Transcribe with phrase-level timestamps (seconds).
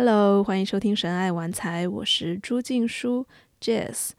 [0.00, 3.26] Hello，欢迎收听《神爱玩财》，我是朱静书
[3.60, 4.10] Jess。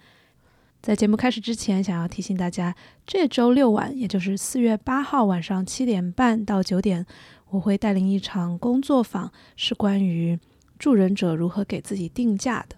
[0.81, 2.75] 在节目开始之前，想要提醒大家，
[3.07, 7.05] 这周六晚，也就是四月八号晚上七点半到九点，
[7.51, 10.37] 我会带领一场工作坊，是关于
[10.77, 12.75] 助人者如何给自己定价的。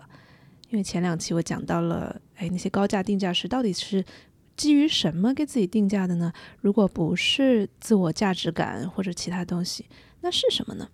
[0.69, 4.05] 因为前两期我讲到了，哎，那些高价定价师到底是
[4.55, 6.31] 基于什么给自己定价的呢？
[6.59, 9.87] 如果不是自我价值感或者其他东西，
[10.21, 10.87] 那是什么呢？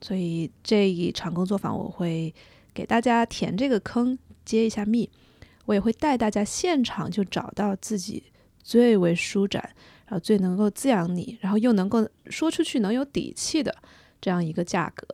[0.00, 2.34] 所以这一场工作坊，我会
[2.72, 5.08] 给大家填这个坑，揭一下密。
[5.66, 8.24] 我也会带大家现场就找到自己
[8.62, 9.62] 最为舒展，
[10.06, 13.72] 然后最能够滋养你，然后又能够说出去能有底气的
[14.20, 15.06] 这样一个价格。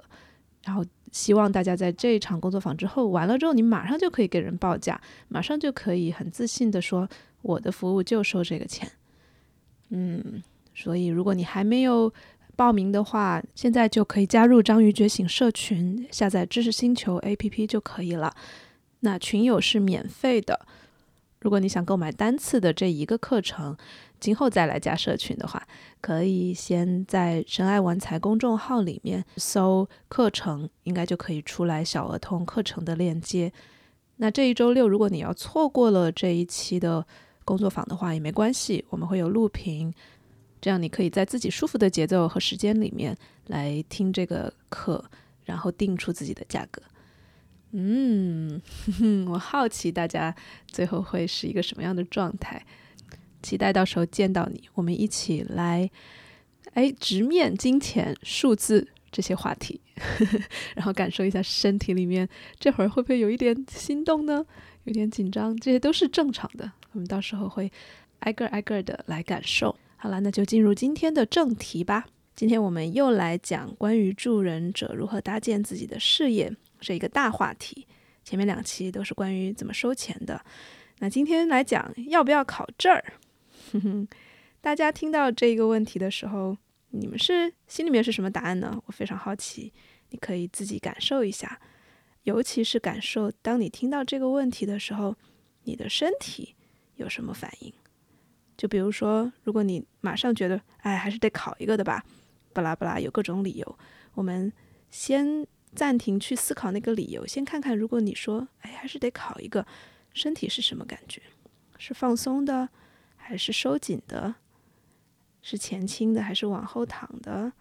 [0.65, 4.99] 然后希望大家在这一场工作坊之后完了之后，你马上就可以给人报价，
[5.29, 7.09] 马上就可以很自信的说
[7.43, 8.91] 我的服务就收这个钱。
[9.91, 10.43] 嗯，
[10.75, 12.13] 所以如果你还没有
[12.57, 18.35] 报名的话，现在就可以加入章鱼觉醒社群，下载知识星球 APP 就可以了。
[19.01, 20.67] 那群友是免费的，
[21.41, 23.77] 如果你想购买单次的这一个课程，
[24.19, 25.63] 今后再来加社群的话，
[26.01, 33.53] 可以先在神爱玩财公众号里面搜课程，应该就可以出来小儿童课程的链接。
[34.17, 37.07] 那这一周六，如果你要错过了这一期的
[37.45, 39.93] 工作坊的话，也没关系，我们会有录屏，
[40.61, 45.05] 这样你可以在自己舒服的节奏和时间里面来听这个课，
[45.45, 46.83] 然后定出自己的价格。
[47.73, 48.61] 嗯，
[49.29, 50.35] 我好奇大家
[50.67, 52.65] 最后会是一个什么样的状态，
[53.43, 55.91] 期待到时候见到你，我们一起来，
[56.73, 59.81] 哎，直面金钱、数字这些话题，
[60.75, 62.27] 然后感受一下身体里面
[62.59, 64.47] 这会儿会不会有一点心动呢？
[64.85, 66.73] 有点紧张，这些都是正常的。
[66.93, 67.71] 我们到时候会
[68.21, 69.77] 挨个挨个的来感受。
[70.07, 72.07] 好了，那就进入今天的正题吧。
[72.37, 76.55] 今天我们又来讲关于助人者如何搭建自己的事业。
[76.81, 77.89] 是一个大话题，
[78.23, 80.41] 前面两期都是关于怎么收钱的。
[81.01, 83.05] 那今天来讲要不要考证儿？
[84.63, 86.57] 大家听到这个问题的时候，
[86.91, 88.81] 你们是心里面是什么答案呢？
[88.87, 89.73] 我非常好奇，
[90.11, 91.61] 你可以自己感受一下，
[92.23, 95.17] 尤其是感受当你听到这个问题的时候，
[95.65, 96.55] 你的身体
[96.95, 97.73] 有什么反应？
[98.57, 102.05] 就比如说，如果你马上觉得，哎，还是得考一个的吧，
[102.53, 103.79] 巴拉巴拉，有各种理由，
[104.15, 104.53] 我们
[104.91, 105.47] 先。
[105.75, 109.67] 暂停去思考那个理由，先看看，如果你说，哎，还是得考一个，
[110.15, 111.21] 身体是什么感觉？
[111.77, 112.71] 是放松的，
[113.15, 114.37] 还是收紧的？
[115.43, 117.53] 是前倾的，还是往后躺的？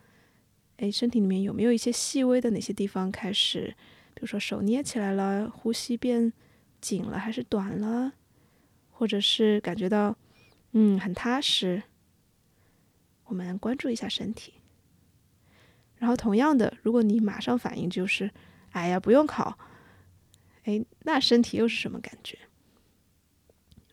[0.77, 3.75] 哎，身体里面有没有一些细微的哪些地方开始，
[4.13, 6.31] 比如说手捏起来了，呼吸变
[6.79, 8.13] 紧了还是短了？
[8.91, 10.15] 或者是感觉到，
[10.77, 11.83] 嗯，很踏实？
[13.23, 14.55] 我们关注一下身体。
[15.95, 18.29] 然后同样的，如果你马上反应就是，
[18.71, 19.57] 哎呀，不用考，
[20.65, 22.37] 哎，那身体又是什么感觉？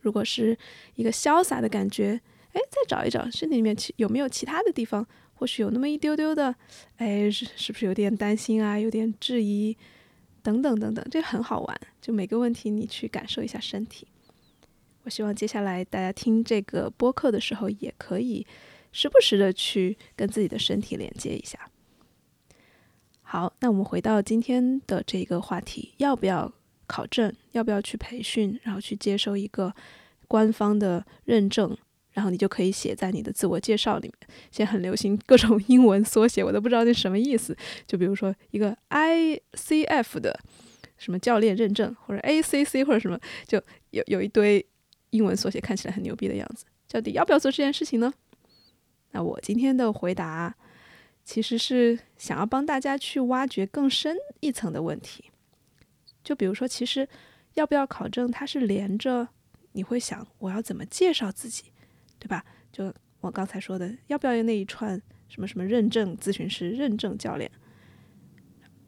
[0.00, 0.58] 如果是
[0.96, 2.20] 一个潇洒的感觉，
[2.52, 6.52] 哎，再找一找身体里面其有没有其他的地方，或许有那么一丢丢的，
[6.96, 9.76] 哎，是是不是有点担心啊，有点质疑，
[10.42, 11.80] 等等等等，这很好玩。
[12.00, 14.08] 就每个问题你去感受一下身体。
[15.04, 18.46] 我希望接下来大家听这个播客的时候，也可以
[18.92, 21.58] 时不时的去跟自己的身体连接一下。
[23.22, 26.52] 好，那我们回到今天的这个话题，要不要
[26.86, 27.34] 考证？
[27.52, 28.60] 要不要去培训？
[28.62, 29.74] 然后去接受一个
[30.28, 31.76] 官方的认证？
[32.12, 34.28] 然后你就可以写在你的自我介绍里面。
[34.50, 37.56] 现在很流行各种英文缩写，我都不知道那什么意思。
[37.86, 40.38] 就比如说一个 ICF 的
[40.98, 43.58] 什么教练认证，或者 ACC 或者什么，就
[43.92, 44.64] 有有一堆
[45.12, 46.66] 英文缩写，看起来很牛逼的样子。
[46.88, 48.12] 到底要不要做这件事情呢？
[49.12, 50.54] 那我今天的回答。
[51.24, 55.30] 其实是想要帮大家去挖掘更深一层的问题，
[56.24, 57.08] 就比如说，其实
[57.54, 59.28] 要不要考证，它是连着
[59.70, 61.66] 你会想我要怎么介绍自己，
[62.18, 62.44] 对吧？
[62.72, 67.48] 就我刚才说的，要不要用那一串什么什么认证咨询师、认证教练？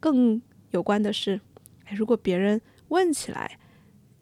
[0.01, 1.39] 更有关的是，
[1.85, 3.57] 哎，如果别人问起来，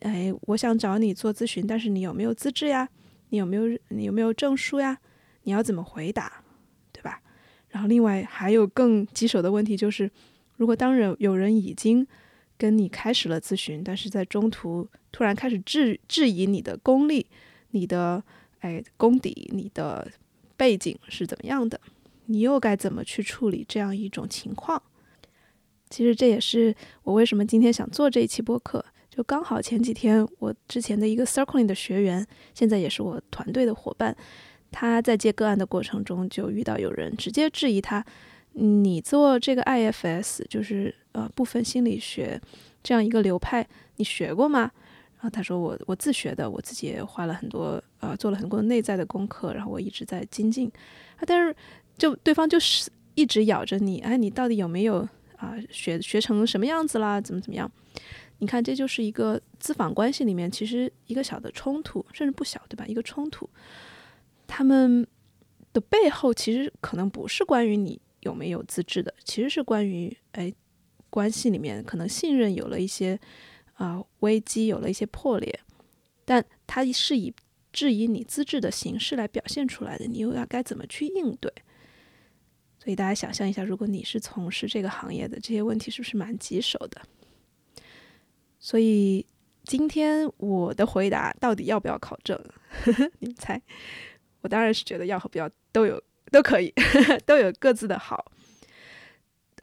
[0.04, 2.88] 哎，我想找你做咨询，但是你有没有资质呀？
[3.30, 5.00] 你有没有你有没有证书呀？
[5.44, 6.44] 你要怎么回答？
[6.92, 7.22] 对吧
[7.70, 10.12] 然后，另外还有更棘手的问题就是，
[10.58, 12.06] 如果当人有人已经
[12.58, 17.26] 跟你开始了咨询，但是在中途突然开始质质疑你的功力、
[17.72, 18.24] 你的
[18.60, 20.12] 哎功底、你的
[20.56, 21.80] 背景是怎么样的，
[22.26, 24.84] 你又该怎么去处理这样一种情况？
[25.90, 28.86] 其实这也是我为什么今天想做这一期播客。
[29.16, 32.26] 就刚好前几天，我之前的一个 Circling 的学员，
[32.56, 34.16] 现在也是我团队的伙伴。
[34.72, 38.04] 他在接个案的过程中，就遇到有人直接质疑他
[38.54, 42.42] ：“你做这个 IFS，就是呃部分心理学
[42.82, 43.68] 这样一个流派，
[43.98, 44.62] 你学过吗？
[45.18, 50.68] 然后他说我我自学的，我自己也花了很多呃做了很多内在的功课，然后我一直在精进。
[51.18, 51.56] 啊，但是
[52.00, 55.08] 就对方就是一直咬着你，哎，你到底有没有
[55.38, 57.22] 啊学学成什么样子啦？
[57.22, 57.72] 怎么怎么样？
[58.44, 62.86] 你看，这就是一个咨访关系里面其实一个小的冲突，甚至不小，对吧？
[62.86, 63.50] 一个冲突，
[64.46, 65.08] 他们
[65.72, 70.54] 的背后其实可能不是关于你有没有资质的，其实是关于哎
[71.10, 73.18] 关系里面可能信任有了一些
[73.76, 75.58] 啊危机，有了一些破裂，
[76.26, 77.34] 但它是以
[77.72, 81.50] 质疑你资质的形式来表现出来的，你又要该怎么去应对？
[82.78, 87.02] 所以大家想象一下，如果你是从事这个行业的，这些问题是不是蛮棘手的？
[88.64, 89.26] 所以
[89.66, 92.42] 今天我的回答到底要不要考证？
[93.20, 93.62] 你们猜？
[94.40, 96.02] 我当然是觉得要和不要都有
[96.32, 96.74] 都可以，
[97.28, 98.32] 都有各自的好。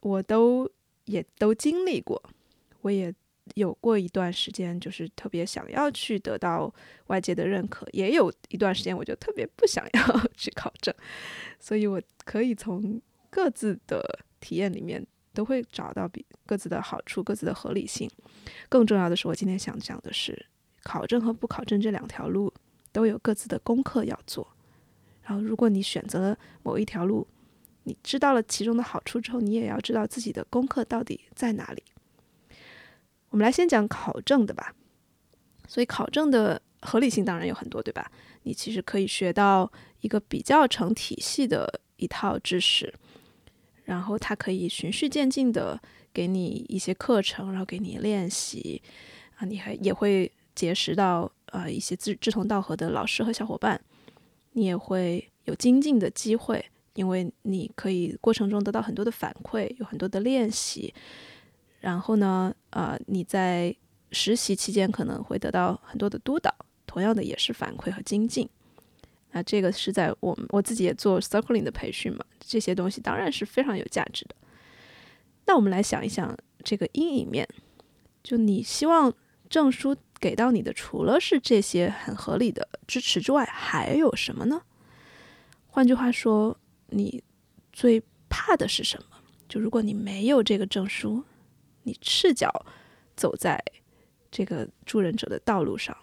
[0.02, 0.70] 我都
[1.06, 2.23] 也都经历过，
[2.82, 3.11] 我也
[3.55, 6.70] 有过一段时间，就是特别想要去得到
[7.06, 10.94] 外界的认可，也有一段时间我就特别不想要 去考证。
[11.58, 13.00] 所以我可以从
[13.31, 15.06] 各自的体验里面。
[15.32, 18.11] 都会找到比各自的好处、各自的合理性。
[18.69, 20.47] 更重要的是，我今天想讲的是，
[20.82, 22.53] 考证和不考证这两条路
[22.93, 24.47] 都有各自的功课要做。
[25.23, 27.27] 然后，如果你选择了某一条路，
[27.85, 31.83] 你知道了其中的好处之后，你也要知道自己的功课到底在哪里。
[33.29, 34.75] 我们来先讲考证的吧。
[35.69, 38.11] 所以，考证的合理性当然有很多，对吧？
[38.43, 42.93] 你其实可以学到一个比较成体系的一套知识。
[43.91, 45.77] 然后他可以循序渐进的
[46.15, 48.81] 给你一些课程，然后给你练习，
[49.37, 53.81] 啊，你还也会结识到呃一些志志同道合的老师和小伙伴，
[54.53, 56.65] 你也会有精进的机会，
[56.95, 60.95] 因为你可以过程中得到很多的反馈，有很多的练习，
[61.81, 63.75] 然后呢，呃，你在
[64.13, 66.55] 实习期间可能会得到很多的督导，
[66.87, 68.49] 同样的也是反馈和精进。
[69.32, 74.35] 那这个是在我们我自己也做 circling 的培训嘛，这些东西当然是非常有价值的。
[75.47, 77.49] 那我们来想一想这个阴影面，
[78.23, 79.12] 就你希望
[79.49, 84.62] 证书给到你的，除了是这些很合理的支持之外，还有什么呢？
[85.69, 87.23] 换句话说，你
[87.73, 89.19] 最怕的是什么？
[89.49, 91.25] 就如果你没有这个证书，
[91.85, 92.67] 你赤脚
[93.17, 93.61] 走在
[94.31, 95.97] 这个助人者的道路上，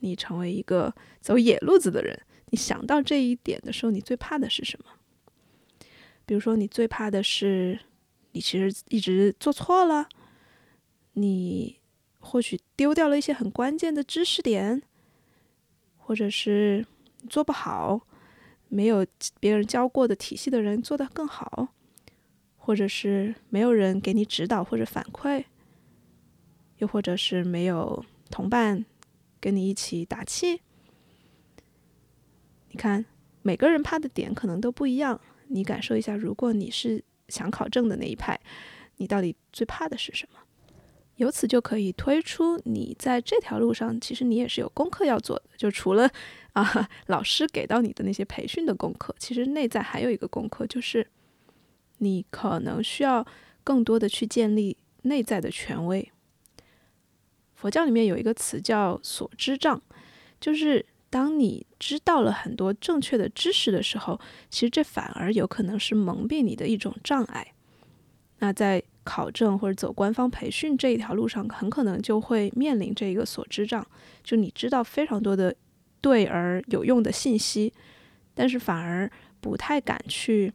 [0.00, 2.18] 你成为一个走野路子的人。
[2.50, 4.86] 你想到这一点的时候，你最怕的是什么？
[6.24, 7.78] 比如说，你最怕的是
[8.32, 10.08] 你其实一直做错了，
[11.14, 11.78] 你
[12.18, 14.82] 或许丢掉了一些很关键的知识点，
[15.96, 16.86] 或者是
[17.28, 18.00] 做不好，
[18.68, 19.06] 没有
[19.38, 21.68] 别人教过的体系的人做得更好，
[22.56, 25.44] 或者是没有人给你指导或者反馈，
[26.78, 28.84] 又或者是没有同伴
[29.40, 30.62] 跟你一起打气。
[32.76, 33.02] 你看，
[33.40, 35.18] 每个人怕的点可能都不一样。
[35.48, 38.38] 你感受一下，如果你是想考证的那一派，
[38.98, 40.40] 你到底最怕的是什么？
[41.14, 45.44] 由此就可以推出，你在这条路上，其实你也是有功课要做的。
[45.56, 46.10] 就除了
[46.52, 51.08] 啊，老师给到你的那些培训的功课，其实内在还有一个功课，就是
[51.96, 53.26] 你可能需要
[53.64, 56.12] 更多的去建立内在的权威。
[57.54, 59.80] 佛教里面有一个词叫所知障，
[60.38, 60.84] 就是。
[61.08, 64.20] 当你知道了很多正确的知识的时候，
[64.50, 67.52] 其实这反而有可能是蒙蔽你的一种障碍。
[68.38, 73.86] 那在考证或者走官方培训这一条路上，很可能就会面临这一个所知障，
[74.22, 75.54] 就你知道非常多的
[76.00, 77.72] 对而有用的信息，
[78.34, 79.10] 但是反而
[79.40, 80.52] 不太敢去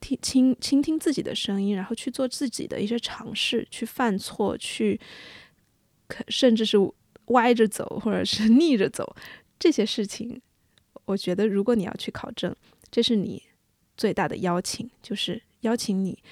[0.00, 4.98] 听倾倾听自己的声音，然后去做自己的一些尝试，去犯错，去
[6.06, 6.78] 可甚至是
[7.26, 9.14] 歪着走或者是 逆着走。
[9.64, 10.42] 这些事情，
[11.06, 12.54] 我觉得如果你要去考证，
[12.90, 13.42] 这是你
[13.96, 16.22] 最大的邀请，就是邀请你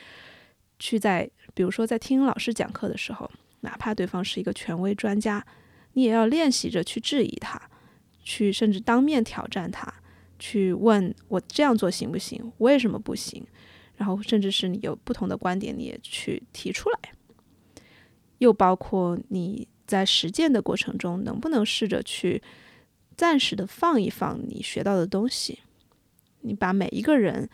[0.78, 5.42] 去在，比如说在听老师讲课的时候，哪怕对方是一个权威专家，
[5.94, 7.58] 你也要练习着去质疑他，
[8.22, 9.90] 去甚至当面挑战他，
[10.38, 13.42] 去问我这样做行不行，为什么不行？
[13.96, 16.98] 然后甚至是你有不同的观点，你也去提出来。
[18.40, 22.42] 又包括你在实践的过程中，能不能试着去。
[23.22, 25.60] 暂时的放一放你学到的东西，
[26.40, 27.48] 你把每一个人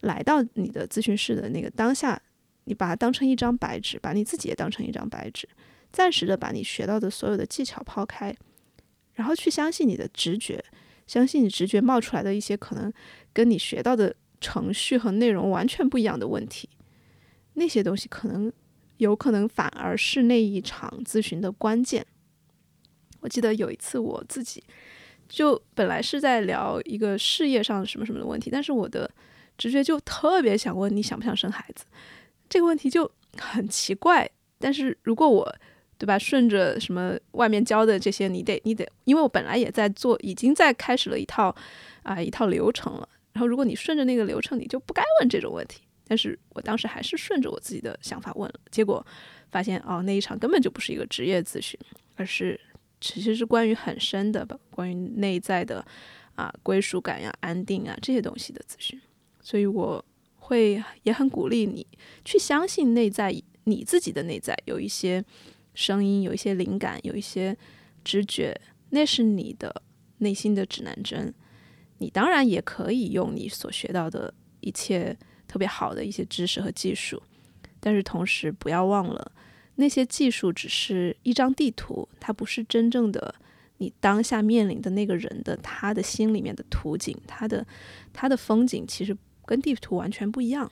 [0.00, 2.20] 来到你的咨询室的那个当下，
[2.64, 5.48] 你把它当成一张白纸，把你自己也当成一张白纸，
[5.92, 8.36] 暂时的把你学到的所有的技巧抛开，
[9.14, 10.64] 然后去相信你的直觉，
[11.06, 12.92] 相信你直觉冒出来的一些可能
[13.32, 16.68] 跟你学到的程序和内容完全不一样的问题，
[17.54, 18.52] 那些东西可能
[18.96, 22.04] 有可能反而是那一场咨询的关键。
[23.20, 24.62] 我记得有一次我自己
[25.28, 29.10] 就本来是在聊一个事业上什么什么的问题，但是我的
[29.58, 31.84] 直觉就特别想问你想不想生孩子，
[32.48, 34.28] 这个问题就很奇怪。
[34.58, 35.54] 但是如果我
[35.98, 41.54] 对吧，顺着什么外面教的这些，你得你得，因为我本来也在做，已经在开始了一套
[42.02, 43.08] 啊一套流程了。
[43.32, 45.82] 然后如果你顺着那个流程，你就不该问这种问题。
[46.08, 49.04] 但是我当时还是顺着我自己的想法问了，结果
[49.50, 51.78] 发现哦，那一场根本就不是一个职业咨询，
[52.14, 52.60] 而是
[53.00, 55.84] 其实是关于很深的吧，关于内在的
[56.34, 59.00] 啊归属感呀、安定啊这些东西的咨询。
[59.40, 60.04] 所以我
[60.36, 61.86] 会也很鼓励你
[62.24, 63.34] 去相信内在
[63.64, 65.24] 你自己的内在有一些。
[65.78, 67.54] 声音有一些灵感，有一些
[68.02, 69.82] 直觉，那是你的
[70.20, 71.34] 内心的指南针。
[71.98, 75.14] 你当然也可以用你所学到的一切
[75.46, 77.22] 特别好的一些知识和技术，
[77.78, 79.32] 但是同时不要忘了，
[79.76, 83.34] 那些技术只是一张地图，它不是真正的
[83.78, 87.66] 你当下面临的那个人的他的心里面的图景，他的
[88.12, 90.70] 他的风景其实跟地图完全不一样。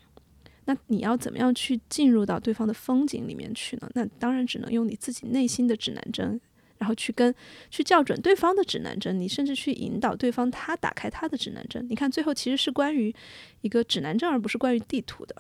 [0.64, 3.90] 那你要怎么样去进入到对方的风景里面去呢？
[3.94, 6.40] 那当然只能用你自己内心的指南针，
[6.78, 7.34] 然后去跟
[7.70, 9.20] 去校准对方的指南针。
[9.20, 11.86] 你甚至去引导对方，他打开他的指南针。
[11.90, 13.14] 你看，最后其实是关于
[13.60, 15.36] 一个指南针，而不是关于地图的。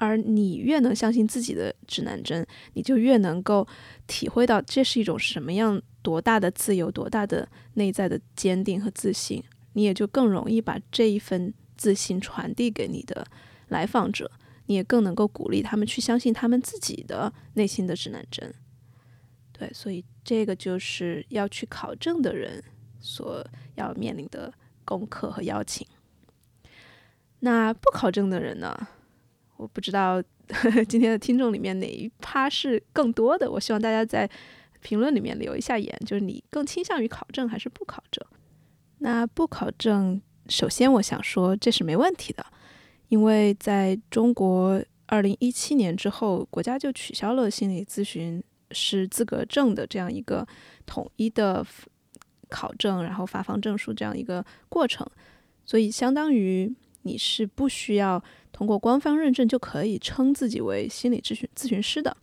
[0.00, 3.68] 而你越能相信自己的指南针，你就越能够
[4.06, 9.44] 体会到这是一种什么样多大的自由，多大的内在的坚定和自信。
[9.74, 13.26] 你也就更容易把这一份自信传递给你的。
[13.68, 14.28] 来访者，
[14.66, 18.52] 你也更能够鼓励他们去相信他们自己的内心的指南针。
[19.52, 22.64] 对，所以这个就是要去考证的人
[23.00, 24.50] 所要面临的
[24.86, 25.86] 功课和邀请。
[27.40, 28.88] 那不考证的人呢？
[29.60, 30.22] 我不知道
[30.88, 33.50] 今天的听众里面哪一趴是更多的。
[33.50, 34.28] 我希望大家在
[34.80, 38.24] 评论里面留一下言，就是你更倾向于考证还是不考证？
[38.98, 42.44] 那不考证，首先我想说这是没问题的。
[43.08, 50.46] 因为在中国，二零一七年之后，国家就取消了心理咨询师资格证的这样一个
[50.86, 51.66] 统一的
[52.48, 55.06] 考证，然后发放证书这样一个过程，
[55.66, 62.16] 所以相当于你是不需要通过官方认证就可以称自己为心理咨询咨询师的。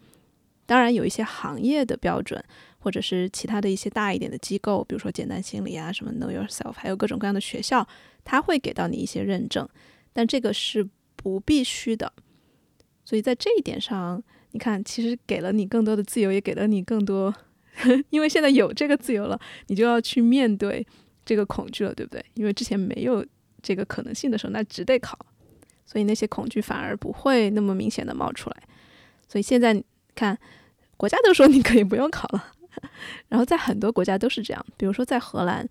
[0.65, 2.43] 当然，有一些行业的标准，
[2.79, 7.88] 或者是其他的一些大一点的机构，比如说简单心理啊，什么 Know Yourself，还有各种各样的学校，
[8.25, 9.67] 他会给到你一些认证。
[10.12, 12.12] 但这个是不必须的，
[13.05, 17.34] 所以在这一点上，你看，其实给了你更多的自由，也给了你更多，
[18.10, 20.86] 因为现在有这个自由了，你就要去面对
[21.24, 22.25] 这个恐惧了，对不对？
[22.34, 23.25] 因为之前没有
[23.67, 25.17] 这个可能性的时候，那只得考，
[25.86, 28.63] 所以那些恐惧反而不会那么明显的冒出来。
[29.27, 29.83] 所以现在
[30.15, 30.39] 看，
[30.95, 32.53] 国家都说你可以不用考了，
[33.27, 35.67] 然后在很多国家都是这样，比如说在荷兰。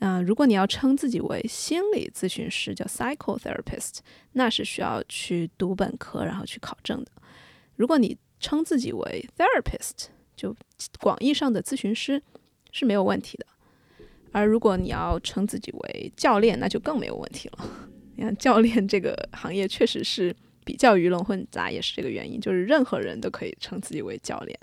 [0.00, 3.98] 啊，如果你要称自己为心理咨询师，叫 psychotherapist，
[4.32, 7.10] 那是需要去读本科，然后去考证的。
[7.76, 10.56] 如果你称自己为 therapist，就
[11.00, 12.22] 广义上的咨询师
[12.72, 13.44] 是没有问题的。
[14.32, 17.58] 而如果你要称自己为教练，那就更没有问题了。
[18.16, 20.34] 你看，教练这个行业确实是
[20.64, 24.58] 比较鱼龙混杂，也是这个原因，就是任何人都可以称自己为教练。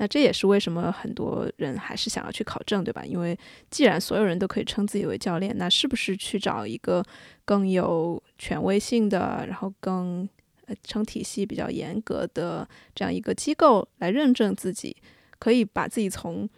[0.00, 3.04] 那这也是为什么很多人还是想要去考证，对吧？
[3.04, 3.36] 因为
[3.70, 7.04] 既然所有人都可以称自己为教练，那是不是去找一个
[7.44, 10.28] 更有权威性的，然后更
[10.66, 14.96] 呃成体系比较严格的这样一个机构来认证自己，
[15.40, 16.48] 可以把自己从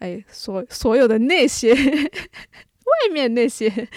[0.00, 3.88] 哎所所有的那些外面那些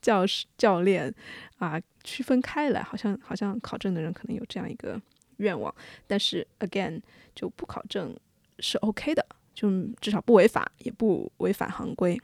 [0.00, 1.12] 教师教练
[1.56, 2.82] 啊区分开来？
[2.82, 5.00] 好像好像考证的人可能有这样一个
[5.38, 5.74] 愿望，
[6.06, 7.00] 但是 again
[7.34, 8.14] 就不考证。
[8.58, 9.68] 是 OK 的，就
[10.00, 12.20] 至少不违法，也不违反行规，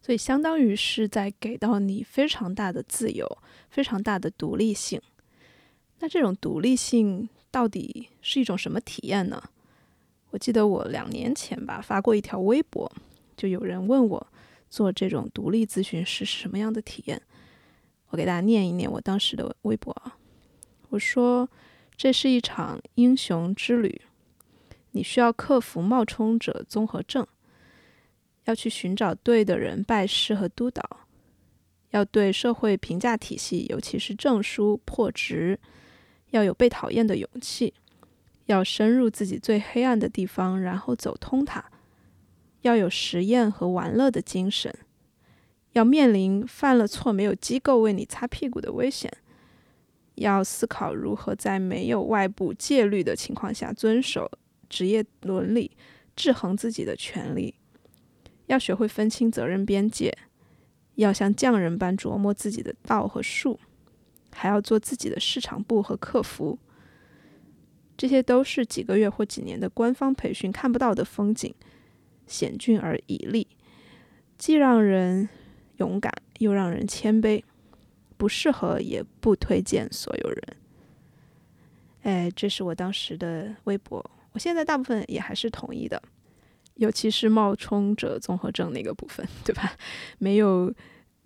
[0.00, 3.26] 所以相当于是在给到你非常大的自由，
[3.68, 5.00] 非常大的独立性。
[5.98, 9.42] 那这种独立性到底是一种什么体验呢？
[10.30, 12.90] 我记得我两年前吧发过一条微博，
[13.36, 14.26] 就有人问我
[14.68, 17.20] 做这种独立咨询师是什么样的体验。
[18.10, 20.16] 我给大家念一念我当时的微博啊，
[20.90, 21.48] 我说
[21.96, 24.00] 这是一场英雄之旅。
[24.92, 27.26] 你需要克服冒充者综合症，
[28.44, 30.82] 要去寻找对的人拜师和督导，
[31.90, 35.58] 要对社会评价体系，尤其是证书破执，
[36.30, 37.74] 要有被讨厌的勇气，
[38.48, 41.62] 要深入自己最黑暗的地方，然后走通它，
[42.62, 44.74] 要有实验和玩乐的精神，
[45.72, 49.12] 要面临犯了错没有机构为你擦屁股的危险，
[50.14, 54.30] 要思考如何在没有外部戒律的情况下遵守
[54.70, 55.76] 职业伦理，
[56.16, 57.54] 制衡自己的权利。
[58.46, 60.16] 要学会分清责任边界，
[60.94, 63.60] 要像匠人般琢磨自己的道和术，
[64.32, 66.58] 还要做自己的市场部和客服。
[67.98, 71.52] 这些都是几个月或几年的官方培训看不到的风景，
[72.26, 73.46] 险峻而绮丽，
[74.38, 75.28] 既让人
[75.76, 77.42] 勇敢，又让人谦卑。
[78.16, 80.56] 不适合，也不推荐所有人。
[82.02, 86.02] 哎，这是我当时的微博，我现在大部分也还是同意的，
[86.74, 89.76] 尤其是冒充者综合症那个部分，对吧？
[90.18, 90.74] 没有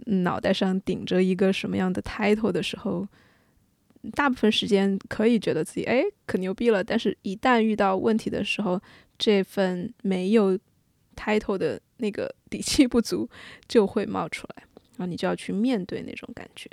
[0.04, 3.08] 脑袋上顶着一个什么样的 title 的时候，
[4.10, 8.80] 大部分时间可以觉得自己哎可牛逼了，但是一旦遇到问题的时候，
[9.16, 10.58] 这份没有
[11.14, 13.28] title 的那个底气不足
[13.68, 14.64] 就会冒出来。
[14.98, 16.68] 然后你就要去面对那种感觉，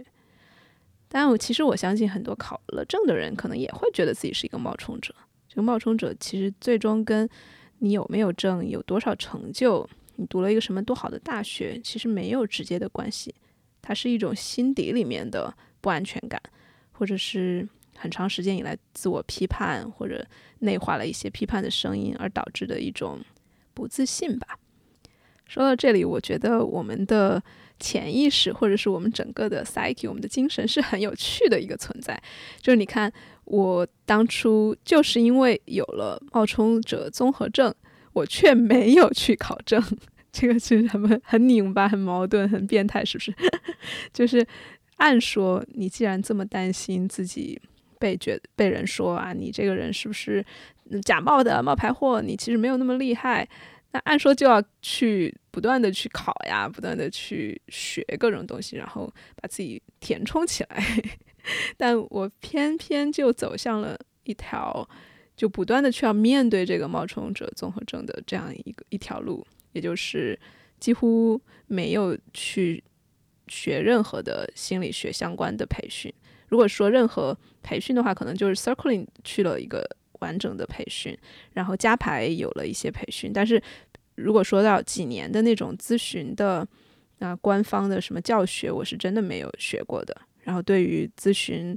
[1.08, 5.16] 但我其实我相信很多考了证的人可能也会觉得自己是一个冒充者。
[5.48, 7.28] 这个冒充者其实最终跟
[7.80, 13.34] 你有没有证、有多少成就、你读了一个什么多好的大学，其实没有直接的关系。
[13.82, 16.40] 它是一种心底里面的不安全感，
[17.00, 17.66] 或者是
[17.96, 20.24] 很长时间以来自我批判或者
[20.60, 23.20] 内化了一些批判的声音而导致的一种
[23.74, 24.60] 不自信吧。
[25.48, 27.42] 说到这里，我觉得我们的。
[27.82, 32.22] 潜意识或者是我们整个的 psyche，我们的精神是很有趣的一个存在。
[32.60, 33.10] 就是你看，
[33.46, 37.74] 我当初就是因为有了冒充者综合症，
[38.12, 39.82] 我却没有去考证，
[40.30, 43.34] 这个其实很很拧巴、很矛盾、很变态，是不是？
[44.12, 44.46] 就是
[45.00, 47.60] 按说，你既然这么担心自己
[48.00, 50.46] 被觉被人说啊，你这个人是不是
[51.04, 52.22] 假冒的冒牌货？
[52.22, 53.48] 你其实没有那么厉害。
[53.92, 60.84] 那按说就要去不断的去考呀，不断的去学各种东西，然后把自己填充起来。
[61.76, 64.88] 但我偏偏就走向了一条，
[65.36, 70.40] 就不断的去要面对这个冒充者综合症的这样一个一条路，也就是
[70.80, 72.84] 几乎没有去
[73.50, 76.14] 学任何的心理学相关的培训。
[76.48, 79.86] 如果说任何培训的话，可能就是 Circling 去了一个。
[80.22, 81.18] 完整的培训，
[81.54, 83.64] 然后加牌有了一些培训，但是
[84.16, 86.68] 如果说到几年的那种咨询的
[87.20, 90.14] 啊官方的什么教学，我是真的没有学过的。
[90.44, 91.74] 然后对于咨询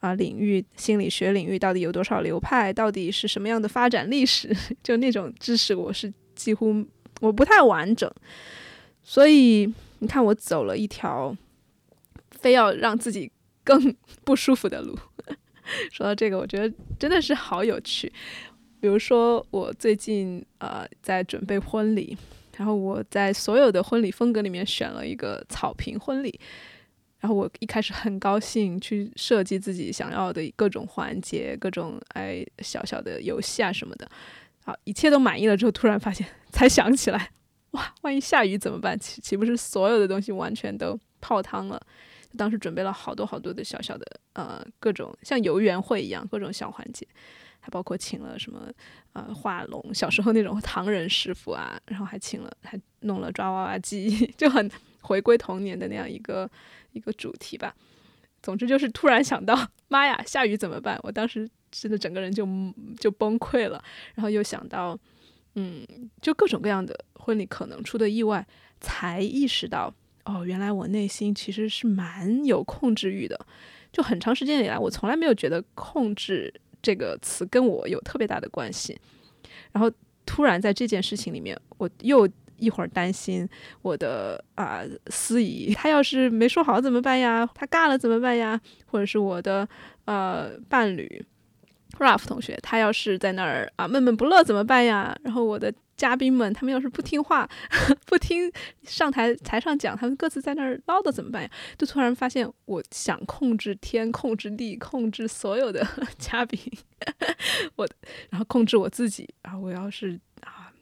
[0.00, 6.82] 啊领域，心理学领域到底有多少流派，到底是什么样的发展历史， 就那种知识我是几乎
[7.20, 8.10] 我不太完整。
[9.02, 9.70] 所以
[10.02, 11.32] 你看，我走了一条
[12.32, 13.30] 非要让自己
[13.62, 14.98] 更 不舒服的路。
[15.92, 18.12] 说到这个，我觉得真的是好有趣。
[18.80, 22.18] 比如说，我最近呃在准备婚礼，
[22.56, 26.40] 然后我在所有的婚礼风格里面选了一个草坪婚礼。
[27.20, 34.10] 然后我一开始很高兴去设计自己想要的各种环节、各种哎小小的游戏啊什么的。
[34.64, 37.30] 好，一切都满意了之后，突然发现 才想起来，
[37.72, 38.98] 哇，万一下雨怎么办？
[38.98, 41.80] 岂岂不是所有的东西完全都泡汤了？
[42.38, 47.06] 当时准备了好多好多的小小的呃各种像游园会一样各种小环节，
[47.60, 48.72] 还包括请了什么
[49.12, 54.70] 呃画龙小时候那种唐人师傅啊，然后还请了还弄了抓娃娃机， 就很
[55.02, 56.50] 回归童年的那样一个
[56.92, 57.74] 一个主题吧。
[58.42, 60.98] 总之就是突然想到，妈呀，下雨怎么办？
[61.02, 62.48] 我当时真的整个人就
[62.98, 63.82] 就崩溃了。
[64.14, 64.98] 然后又想到，
[65.54, 65.86] 嗯，
[66.20, 68.46] 就各种各样的婚礼可能出的意外，
[68.80, 69.94] 才意识到。
[70.24, 73.36] 哦，原来我内心其实是蛮有控制欲的，
[73.92, 78.96] 就很长时间以来，我从来没有觉得“控制”这个词跟我有特别大的关系。
[79.72, 79.90] 然后
[80.24, 83.48] 突然在这件事情里面，我又一会儿担心
[83.82, 87.44] 我的啊司仪，他要是没说好怎么办呀？
[87.52, 88.60] 他尬了怎么办呀？
[88.86, 89.68] 或者是我的
[90.04, 91.20] 呃伴侣
[91.98, 95.16] Ralph 同学，他要是在那儿啊闷闷不乐怎么办呀？
[95.22, 95.72] 然后我的。
[95.94, 97.48] 嘉宾们，他们要是不听话，
[98.06, 98.50] 不听
[98.82, 101.50] 上台台上讲，他们各自在那儿唠叨怎么办呀？
[101.78, 105.86] 就突然发现，我想控制天，控制地，控制所有的
[106.18, 106.58] 嘉宾，
[107.76, 107.86] 我
[108.30, 109.32] 然后控制我自己。
[109.42, 110.72] 然后我要是啊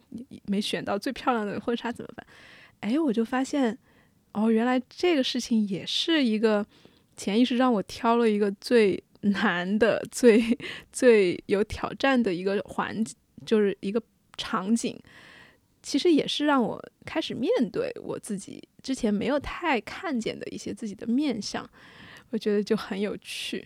[0.46, 2.26] 没选到最漂亮的婚纱怎么办？
[2.80, 3.76] 哎，我就发现，
[4.32, 6.64] 哦，原来这个事情也是一个
[7.14, 10.58] 潜意识让我挑了一个最难的、最
[10.92, 13.04] 最有挑战的一个环，
[13.46, 14.02] 就是一个。
[14.36, 14.98] 场景
[15.82, 21.68] 其实也是让我开始面对我自己之前没有太看见的一些自己的面相，
[22.30, 23.62] 我觉得就很有趣。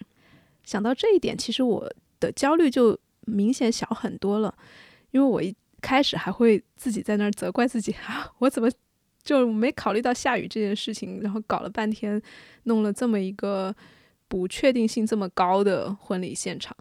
[0.64, 1.88] 想到这一点，其实我
[2.18, 4.52] 的焦虑就明显小很多了，
[5.12, 8.68] 因为我一开始还会自己在那儿责怪自己 啊，我怎么
[9.22, 12.20] 就没考虑到下雨这件事情，然后搞了半天
[12.64, 13.72] 弄了这么一个。
[14.34, 16.76] 不确定性这么高的婚礼现场。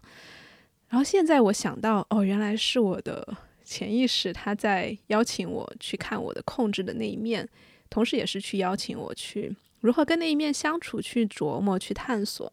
[0.90, 7.48] 然后现在我想到，哦，原来是我的潜意识他在邀请我去看我的控制的那一面，
[7.92, 12.52] 同时也是去邀请我去如何跟那一面相处，去琢磨，去探索，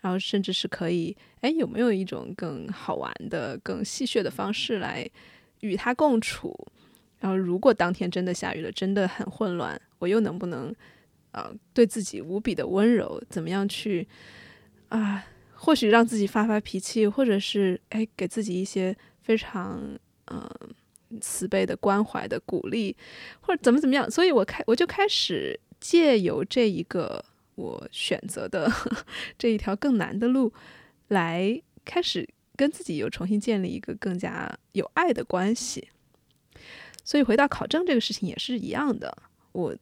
[0.00, 5.06] 然后甚至是可以，哎，有没有一种更好玩的、更戏谑的方式来
[5.60, 6.56] 与他共处？
[7.18, 10.74] 然后如果当天真的下雨了，真的很混乱，我又能不能？
[11.30, 14.08] 呃，对自己无比的温柔，怎么样去
[14.88, 15.24] 啊？
[15.60, 20.48] 或许让自己发发脾气，或者是哎，给自己一些非常嗯
[21.20, 22.96] 慈悲的关怀的鼓励，
[23.40, 24.08] 或者怎么怎么样。
[24.08, 27.24] 所以我开我就开始借由这一个
[27.56, 28.70] 我选择的
[29.36, 30.52] 这一条更难的路，
[31.08, 35.88] 来开始跟自己又重新建立一个更加有爱的关系。
[37.02, 39.18] 所以回到考证这个事情也是一样的，
[39.52, 39.76] 我。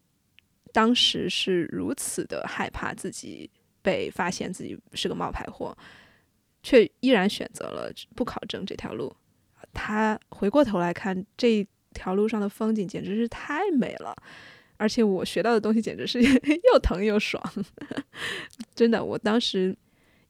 [0.72, 3.48] 当时是如此的害怕自己
[3.86, 5.72] 被发现自己是个冒牌货，
[6.60, 9.14] 却依然选择了不考证这条路。
[9.72, 14.12] 他回过头来看这条路上的风景，简直是太美了，
[14.76, 16.20] 而且我学到的东西简直是
[16.72, 17.40] 又疼又爽。
[18.74, 19.76] 真的，我当时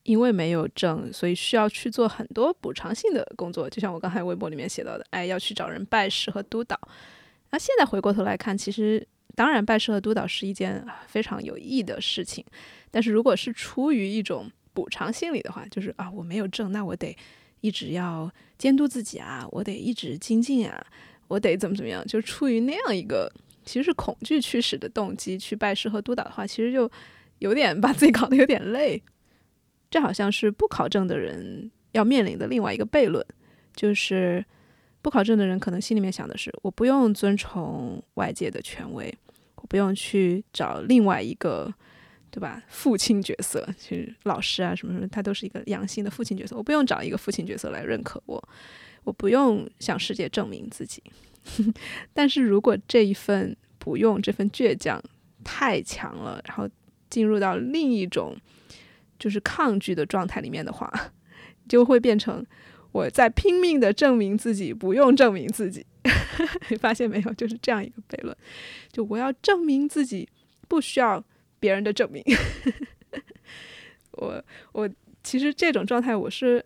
[0.02, 6.78] 因为没有证，所以需要去做很多补偿性的工作，就像我刚才微博里面写到的，哎，要去找人拜师和督导。
[7.52, 9.08] 那现在回过头来看，其实。
[9.36, 12.42] 当然，拜师和督导是一件非常有益的事情，
[12.90, 17.14] 但是如果是出于一种补偿心理的话，就是啊，我没有证，那我得
[17.60, 20.84] 一直要监督自己啊，我得一直精进啊，
[21.28, 23.30] 我得怎么怎么样，就出于那样一个
[23.66, 26.90] 其实是恐惧驱使的动机去拜师和督导的话，其实就
[27.40, 29.00] 有点把自己搞得有点累。
[29.90, 33.22] 这好像是不考证的人要面临的另外一个悖论，
[33.74, 34.42] 就是。
[35.02, 39.16] 不考证的人可能心里面想的是：我不用遵从外界的权威，
[39.66, 41.72] 不用去找另外一个，
[42.30, 42.62] 对吧？
[42.68, 46.56] 父亲角色，其实老师啊什么什么，他都是一个阳性的父亲角色。
[46.56, 48.48] 我不用找一个父亲角色来认可我，
[49.04, 51.02] 我不用向世界证明自己。
[52.14, 55.02] 但是如果这一份不用，这份倔强
[55.44, 56.68] 太强了，然后
[57.10, 58.36] 进入到另一种
[59.18, 60.92] 就是抗拒的状态里面的话，
[61.68, 62.44] 就会变成。
[62.96, 65.84] 我在拼命的证明自己，不用证明自己，
[66.70, 67.34] 你发现没有？
[67.34, 68.34] 就是这样一个悖论。
[68.90, 70.26] 就我要证明自己，
[70.66, 71.22] 不需要
[71.60, 72.24] 别人的证明。
[74.12, 74.88] 我我
[75.22, 76.64] 其实这种状态，我是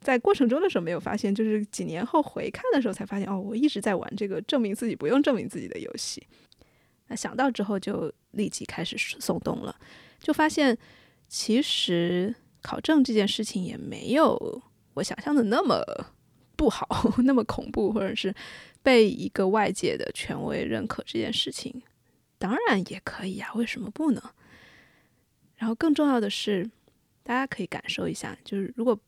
[0.00, 3.28] 在过程中的时候没有发现，就是几年后回看的时候才发现。
[3.28, 6.26] 哦，我一直在玩这个证明自己不用证明自己的游戏。
[7.06, 9.78] 那想到之后，就立即开始松动了，
[10.18, 10.76] 就发现
[11.28, 14.60] 其实考证这件事情也没有。
[14.98, 15.82] 我想象的那么
[16.56, 16.86] 不好，
[17.24, 18.34] 那么恐怖，或者是
[18.82, 21.82] 被一个外界的权威认可这件事情，
[22.36, 24.34] 当然也可以啊，为什么不呢？
[25.56, 26.68] 然后更重要的是，
[27.22, 28.98] 大家可以感受一下，就是如果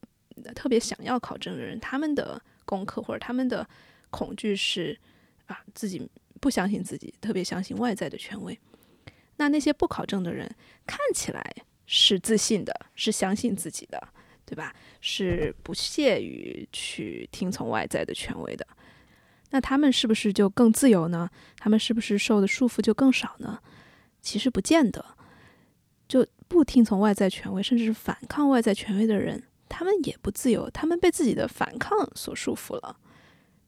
[0.55, 3.69] 特别想要考证的人，他们的功课或者他们的
[4.11, 4.99] 恐惧是
[5.47, 6.09] 啊，自己
[6.41, 8.57] 不相信自己，特别相信外在的权威。
[9.37, 10.49] 那那些不考证的人，
[10.87, 11.55] 看起来
[11.87, 14.09] 是自信的，是相信自己的。
[14.51, 14.75] 对吧？
[15.01, 18.67] 是不屑于去听从外在的权威的，
[19.51, 21.31] 那他们是不是就更自由呢？
[21.57, 23.61] 他们是不是受的束缚就更少呢？
[24.21, 25.05] 其实不见得。
[26.09, 32.97] 就不听从外在权威，甚至是反抗外在权威的人，他们也不自由，他们被自己的反抗所束缚了，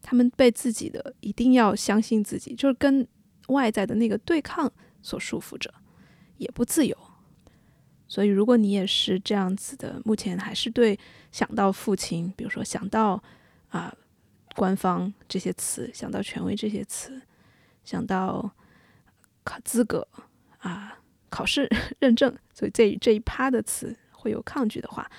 [0.02, 3.06] 他们被自己的一定要相信自己，就是跟
[3.46, 4.68] 外在的那个对抗
[5.02, 5.72] 所束缚着，
[6.38, 7.11] 也不自由。
[8.12, 10.98] 所以，如果你也是这样子的，目前还是对
[11.30, 13.18] 想到父亲，比如说想到
[13.70, 13.90] 啊
[14.54, 17.22] 官方这些词，想到权威这些词，
[17.86, 18.50] 想到
[19.44, 20.06] 考资格
[20.58, 20.98] 啊
[21.30, 21.66] 考试
[22.00, 25.10] 认证，所以这这一趴的词会有抗拒的话，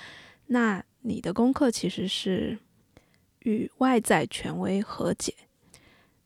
[0.46, 2.60] 那你的功课其实是
[3.40, 5.34] 与外在权威和解。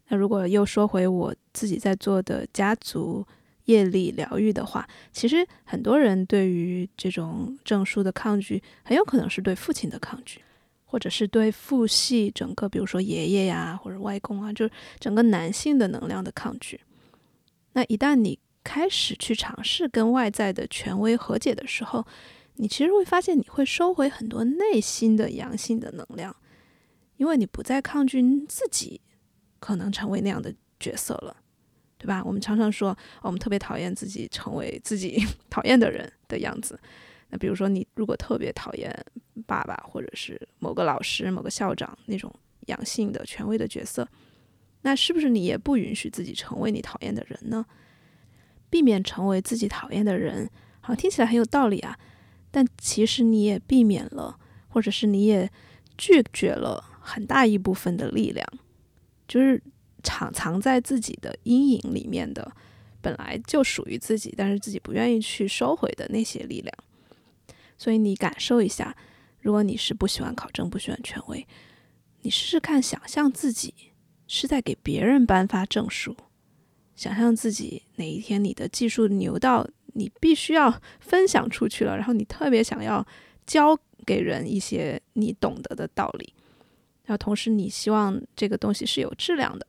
[0.10, 3.26] 那如果又说回我自己在做的家族。
[3.68, 10.42] 业力疗愈的话，其实很多人对于这种证书的抗拒，很有可能是对父亲的抗拒，
[10.86, 16.82] 或者是对父系整个，比如说爷爷呀或者外公啊，就是整个男性的能量的抗拒。
[17.74, 22.06] 那一旦你开始去尝试跟外在的权威和解的时候，
[22.56, 26.36] 你其实会发现你会收回很多内心的阳性的能量，
[27.18, 29.02] 因为你不再抗拒自己
[29.60, 31.38] 可能成为那样的角色了。
[31.98, 32.24] 对吧？
[32.24, 36.80] 我们常常说，我们特别讨厌自己成为自己 讨厌的人的样子。
[37.30, 38.96] 那比如说，你如果特别讨厌
[39.46, 42.34] 爸爸，或者是某个老师、某个校长那种
[42.68, 44.08] 阳性的权威的角色，
[44.84, 47.66] 那是不是你也不允许自己成为你讨厌的人呢？
[48.70, 50.50] 避免成为自己讨厌的人，
[50.82, 51.98] 好听起来很有道理啊。
[52.52, 54.38] 但其实你也避免了，
[54.70, 55.50] 或者是你也
[55.98, 58.48] 拒绝了很大一部分的力量，
[59.28, 59.62] 就是
[60.08, 62.50] 藏藏在自己的阴影里面的，
[63.02, 66.74] 本来就属于自己，但是自己不愿意去收回的那些力量。
[67.78, 68.96] 所以你感受一下，
[69.42, 71.46] 如果你是不喜欢考证、不喜欢权威，
[72.22, 73.74] 你试试看，想象自己
[74.28, 76.16] 是在给别人颁发证书，
[76.96, 83.06] 想象自己哪一天你的技术牛到你必须要分享出去了，然后你特别想要
[83.46, 86.34] 教给人一些你懂得的道理，
[87.04, 89.68] 然后同时你希望这个东西是有质量的，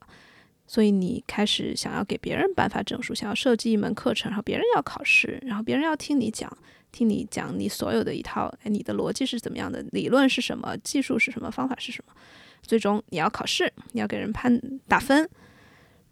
[0.68, 6.56] 所以你开始想要给别人颁发证书，想要设计一门课程，然后别人要考试，然后别人要听你讲。
[6.90, 9.82] 听你讲你所有的一套，哎，你的逻辑是怎么样的？
[9.92, 10.74] 理论是什么？
[10.78, 11.50] 技术是什么？
[11.50, 12.14] 方法是什么？
[12.62, 15.28] 最终你要考试，你要给人判打分。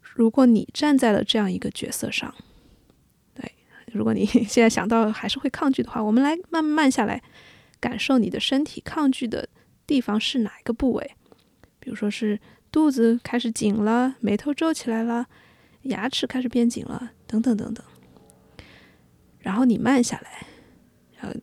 [0.02, 2.32] 如果你站在了这样一个角色上，
[3.34, 3.54] 对，
[3.90, 7.22] 如果你现在想到还是会抗拒的话，我们来慢慢下来，
[7.80, 9.48] 感受你的身体抗拒的
[9.86, 11.10] 地方是哪一个部位？
[11.80, 12.38] 比如说是
[12.76, 15.26] 肚子开始紧了，眉头皱起来了，
[15.84, 17.82] 牙齿开始变紧了，等等等等。
[19.38, 20.46] 然后你慢下来。
[21.22, 21.34] 呃，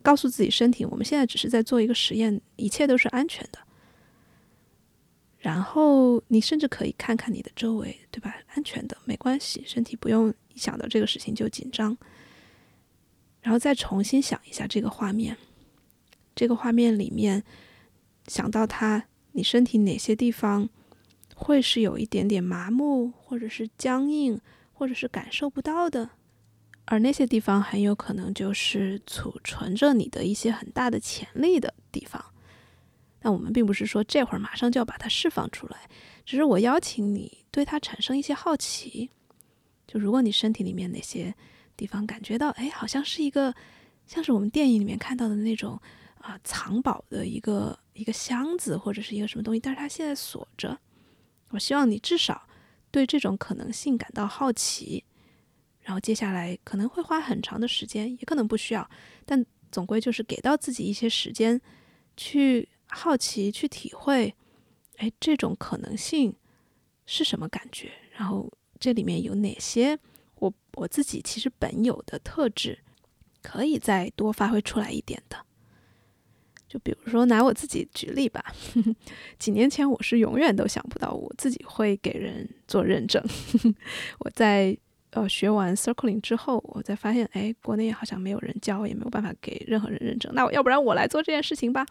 [0.00, 3.58] 告诉自己身体，我们现在只是在做一个实验，一切都是安全的。
[5.38, 8.32] 然后你甚至可以看看你的周围，对吧？
[8.54, 11.98] 安全的，没关系，身体不用一想到这个事情就紧张。
[13.40, 15.36] 然后再重新想一下这个画面，
[16.36, 17.42] 这个画面里面
[18.28, 20.68] 想到他，你身体哪些地方
[21.34, 24.40] 会是有一点点麻木，或者是僵硬，
[24.72, 26.10] 或者是感受不到的？
[26.86, 32.24] 而那些地方很有可能就是储存着你的一些很大的潜力的地方。
[33.22, 35.88] 那我们并不是说这会儿马上就要把它释放出来，
[36.24, 39.10] 只是我邀请你对它产生一些好奇。
[39.86, 41.34] 就如果你身体里面哪些
[41.76, 43.54] 地方感觉到，哎，好像是一个
[44.06, 45.80] 像是我们电影里面看到的那种
[46.20, 50.78] 啊藏宝的一个一个箱子或者是一个什么东西，但是它现在锁着。
[51.50, 52.48] 我希望你至少
[52.90, 55.04] 对这种可能性感到好奇。
[55.82, 58.88] 然后接下来可能会花很长的时间，也可能不需要，
[59.24, 61.60] 但总归就是给到自己一些时间，
[62.16, 64.34] 去好奇、去体会，
[64.98, 66.36] 哎，这种可能性
[67.06, 67.90] 是什么感觉？
[68.12, 69.98] 然后这里面有哪些
[70.36, 72.78] 我我自己其实本有的特质，
[73.42, 75.46] 可以再多发挥出来一点的？
[76.70, 78.42] 就比如说拿我自己举例吧，
[79.38, 83.22] 几年前我是永远都想不到我自己会给人做认证，
[84.20, 84.78] 我在。
[85.12, 90.32] 呃，学完 circling 之后，我才发现，哎，国内好像没有人教，也没有办法给任何人认证。
[90.36, 91.84] 那我要不然我来做这件事情吧？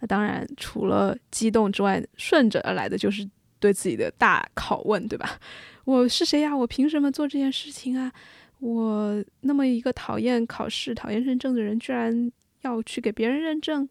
[0.00, 3.26] 那当然，除了激动之外，顺着而来的就是
[3.58, 5.40] 对自己的大拷问，对吧？
[5.86, 6.54] 我是谁呀？
[6.54, 8.12] 我凭什么做这件事情啊？
[8.58, 12.30] 我那么一个讨厌考试、讨厌认证的人，居然
[12.66, 13.88] 要去给别人认证？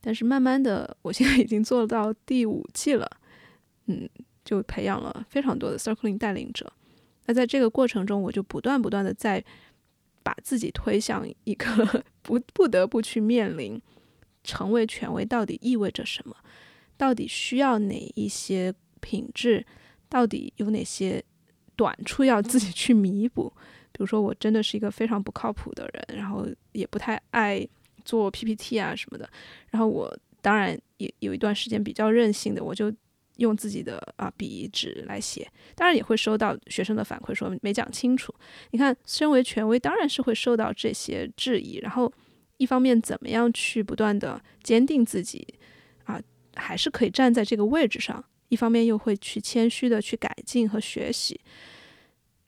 [0.00, 3.10] 但是慢慢的，我现在已经做到第五季了，
[3.86, 4.08] 嗯，
[4.44, 6.72] 就培养了非常多的 circling 带领者。
[7.26, 9.44] 那在这个过程中，我就不断不断的在
[10.22, 13.82] 把自己推向一个 不不得不去面临
[14.44, 16.36] 成为权威到底意味着什么，
[16.96, 19.66] 到底需要哪一些品质，
[20.08, 21.24] 到底有哪些
[21.74, 23.52] 短处要自己去弥补。
[23.96, 27.66] 比如说，我真的是一个非常不靠谱的人，然后也不太爱
[28.04, 29.28] 做 PPT 啊什么的。
[29.70, 32.92] 然后我当然也有一段时间比较任性的，我就。
[33.36, 38.34] 用自己的啊笔纸来写，当然也会收到学生的反馈，说没讲清楚。
[38.70, 41.76] 你看，身为权威，当然是会受到这些质疑。
[41.80, 42.10] 然后，
[42.56, 45.46] 一方面怎么样去不断的坚定自己
[46.04, 46.18] 啊，
[46.54, 51.38] 还是可以站在这个位置上；一方面又会去谦虚的去改进和学习。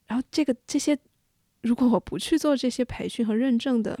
[0.07, 0.97] 然后，这个这些，
[1.61, 3.99] 如果我不去做这些培训和认证的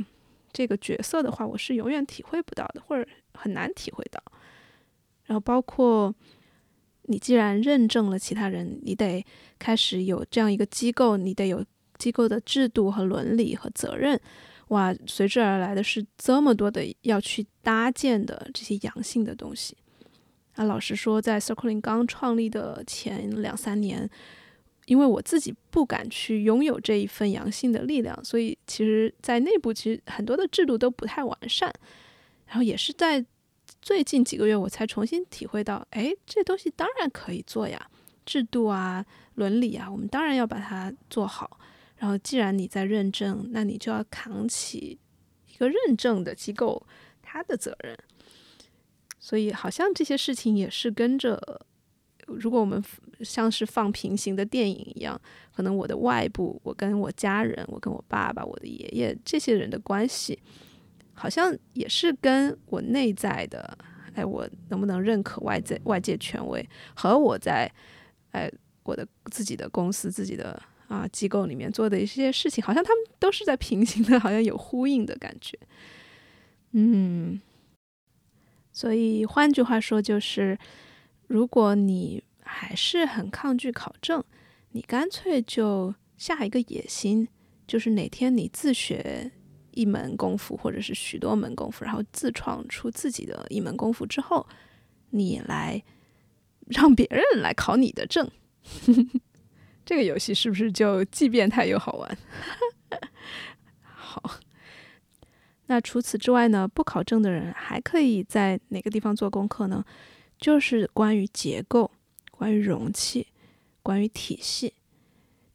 [0.51, 4.21] 这个角色的话，我是永远体会不到的，或者很难体会到。
[5.25, 6.13] 然后，包括。
[7.11, 9.25] 你既然认证了其他人，你得
[9.57, 11.65] 开始有这样一个机构，你得有
[11.97, 14.19] 机构的制度和伦理和责任。
[14.67, 19.75] 哇，随之而来的是这么多的要去搭建的这些阳性的东西。
[20.53, 24.07] 啊，老实说，在 Circling 刚创立的前两三年，
[24.89, 31.73] 因为我自己不敢去拥有这一份阳性的力量，所以其实在内部其实很多的制度都不太完善。
[32.47, 33.25] 然后也是在。
[33.81, 37.89] 最近几个月，我才重新体会到，哎，这东西当然可以做呀，
[38.25, 41.59] 制度啊、伦理啊，我们当然要把它做好。
[41.95, 44.99] 然后，既然你在认证，那你就要扛起
[45.47, 46.85] 一个认证的机构
[47.21, 47.97] 它的责任。
[49.17, 51.61] 所以，好像这些事情也是跟着
[52.37, 52.83] 如果我们
[53.21, 55.19] 像是放平行的电影一样，
[55.53, 60.39] 可能我的外部，我跟我家人，我跟我爸爸、我的爷爷这些人的关系，
[61.13, 63.77] 好像也是跟我内在的，
[64.13, 67.71] 哎，我能不能认可外在外界权威，和我在
[68.31, 68.51] 哎
[68.83, 75.57] 我的自己的公司、自己的啊机构里面做的一些事情，好像他们都是在平行的，好像有呼应的感觉。
[76.71, 77.41] 嗯，
[78.71, 80.57] 所以换句话说，就是
[81.29, 84.23] 如果你还是很抗拒考证，
[84.71, 87.27] 你干脆就下一个野心，
[87.67, 89.31] 就是哪天你自学
[89.71, 94.47] 一门功夫，或者是许多门功夫，然后自创出自己的一门功夫之后，
[95.11, 95.83] 你来
[96.65, 98.27] 让别人来考你的证，
[99.85, 102.17] 这个游戏是不是就既变态又好玩？
[103.83, 104.39] 好。
[105.67, 106.67] 那除此之外呢？
[106.67, 109.85] 不考证的人还可以在哪个地方做功课呢？
[110.39, 111.91] 就是关于结构、
[112.31, 113.27] 关于容器、
[113.83, 114.73] 关于体系。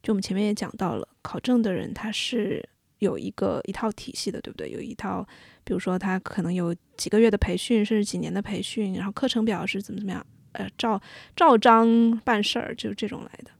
[0.03, 2.63] 就我们前面也讲到了，考证的人他是
[2.99, 4.69] 有一个一套体系的，对不对？
[4.69, 5.27] 有一套，
[5.63, 11.01] 比如说他可能有几个月的培训，甚至几年的培训，然后课程表是怎么怎么样，呃，照
[11.35, 13.51] 照章办事儿，就是这种来的。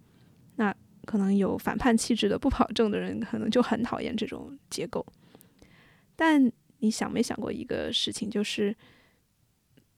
[0.58, 0.74] 那
[1.06, 5.04] 可能有反叛气质的不考证的人，可能就很讨厌这种结构。
[6.16, 8.76] 但你想没想过一个事情，就是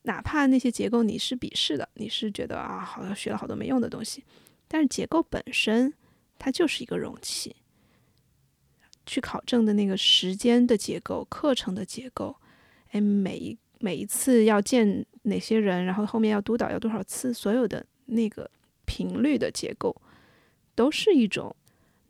[0.07, 4.23] 哪怕那些结构你是鄙视的，你是觉得啊，好像学了好多没用的东西，
[4.67, 5.93] 但是结构本身
[6.39, 7.55] 它就是一个容器。
[9.05, 12.35] 去考证的那个时间的结构、课程的结构，
[12.91, 18.49] 哎，每一每一次要见哪些人，然后后面要督导要多少次，所有的那个
[18.85, 19.95] 频率的结构，
[20.73, 21.55] 都是一种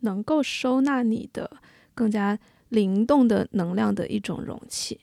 [0.00, 1.60] 能够收纳你的
[1.94, 2.38] 更加。
[2.70, 5.00] 灵动的能量的一种容器，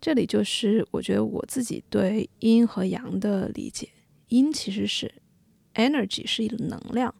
[0.00, 3.88] 这里就是我觉得我自己对阴和阳的理解。
[4.28, 5.12] 阴其实是
[5.74, 7.12] energy，是一个能量；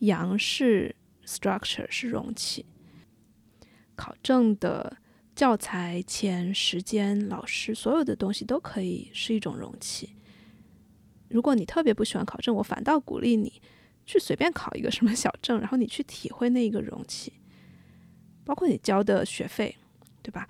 [0.00, 2.66] 阳是 structure，是容器。
[3.96, 4.98] 考证的
[5.34, 10.14] 教材、钱、时间、老师，所有的东西都可以是一种容器。
[11.28, 13.60] 如果你特别不喜欢考证，我反倒鼓励你
[14.04, 17.32] 去随便考一个什么小证，然后你去体会那一个容器。
[18.44, 19.76] 包括你交的学费，
[20.22, 20.48] 对吧？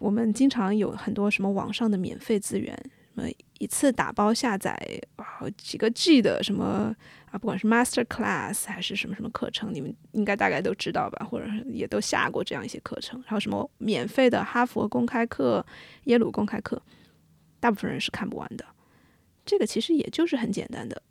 [0.00, 2.74] 我们经常有很多什么网上的免费资源，
[3.14, 3.28] 什么
[3.58, 4.76] 一次打包下载
[5.16, 6.94] 好几个 G 的什么
[7.30, 13.22] 啊，不管是 Master Class 还是什么什么课程，你们应该大概都知道吧，或者也都下过这样一些课程。
[13.26, 15.64] 还有什么免费的哈佛公开课、
[16.04, 16.82] 耶鲁公开课，
[17.60, 18.64] 大部分人是看不完的。
[19.46, 21.02] 这个其实也就是很简单的，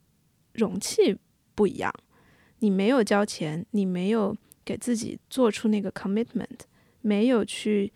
[0.53, 1.17] 容器
[1.55, 1.93] 不一样，
[2.59, 4.35] 你没有交钱，你没有。
[4.65, 6.61] 给自己做出那个 commitment，
[7.01, 7.91] 没有去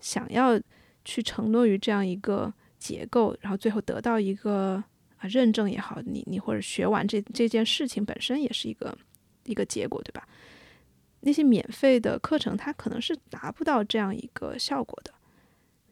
[0.00, 0.60] 想要
[1.04, 4.82] 去承诺于这样一个结构，然后最后得到一个
[5.16, 8.96] 啊认证也好，你你或者学完这这件事情本身也是一个
[9.44, 10.26] 一个结果，对吧？
[11.20, 15.12] 那些免费的课程，它可能是达不到这样一个效果的，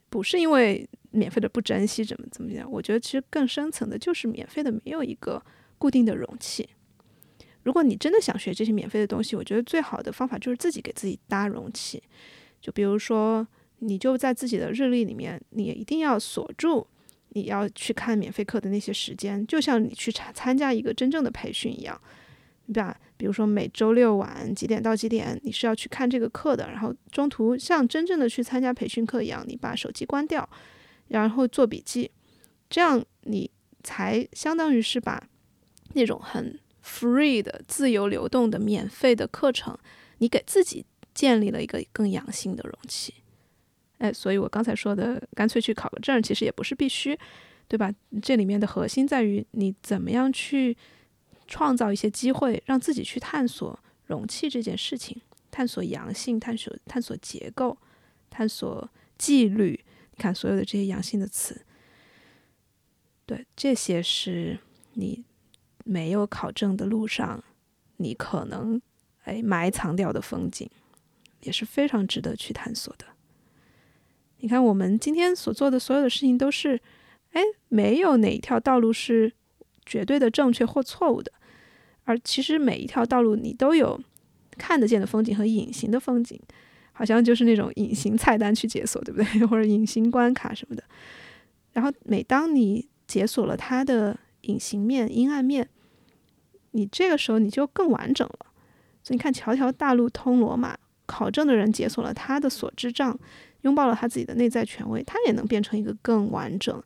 [0.09, 5.43] 不是因为免费的不珍惜怎么怎么样，我觉得其实更深层的就是免费的没有一个
[5.79, 6.69] 固定的容器。
[7.65, 12.01] 如果你真的想学这些免费的东西，我觉得最好的方法就是自己给自己搭容器。
[12.61, 13.47] 就比如说，
[13.87, 16.87] 你就在自己的日历里面，你一定要锁住
[17.31, 22.01] 你要去看免费课的那些时间，就像你去参参加一个真正的培训一样，
[22.67, 22.99] 对吧？
[23.17, 30.49] 比如说每周六晚几点到几点你是要去看这个课的，然后中途像真正的去参加培训课一样，你把手机关掉，
[31.09, 32.11] 然后做笔记，
[32.69, 33.51] 这样你
[33.83, 35.29] 才相当于是把
[35.95, 36.59] 那种很。
[36.87, 39.75] free 的自由流动的免费的课程，
[40.19, 43.15] 你给自己建立了一个更阳性的容器，
[43.99, 47.19] 哎，所以我刚才说的，干脆去考个证，其实也不是必须，
[47.69, 47.93] 对吧？
[48.23, 50.77] 这里面的核心在于你怎么样去
[51.47, 57.77] 创造一些机会，让自己去探索容器这件事情，探索阳性，探索探索结构，
[58.31, 59.85] 探索纪律。
[60.13, 61.65] 你看所有的这些阳性的词，
[63.27, 64.59] 对，这些是
[64.95, 65.25] 你。
[65.87, 67.45] 没有考证的路上，
[67.99, 68.81] 你可能
[69.25, 70.67] 哎埋藏掉的风景，
[71.43, 73.05] 也是非常值得去探索的。
[74.45, 76.79] 你看，我们今天所做的所有的事情都是，
[77.33, 77.41] 哎，
[77.71, 79.33] 没有哪一条道路是
[79.87, 81.33] 绝对的正确或错误的，
[82.05, 83.99] 而其实每一条道路你都有
[84.59, 86.39] 看得见的风景和隐形的风景，
[86.93, 89.47] 好像就是那种隐形菜单去解锁，对不对？
[89.49, 90.85] 或者隐形关卡什么的。
[91.73, 95.67] 然后每当你解锁了它的隐形面、阴暗面。
[96.73, 98.47] 你这个时候你就更完整了，
[99.03, 100.77] 所以你看，条条大路通罗马，
[101.07, 103.19] 考证的人解锁了他的所知障，
[103.65, 106.83] 拥抱了他自己的内在权威，他也能变成一个更完整、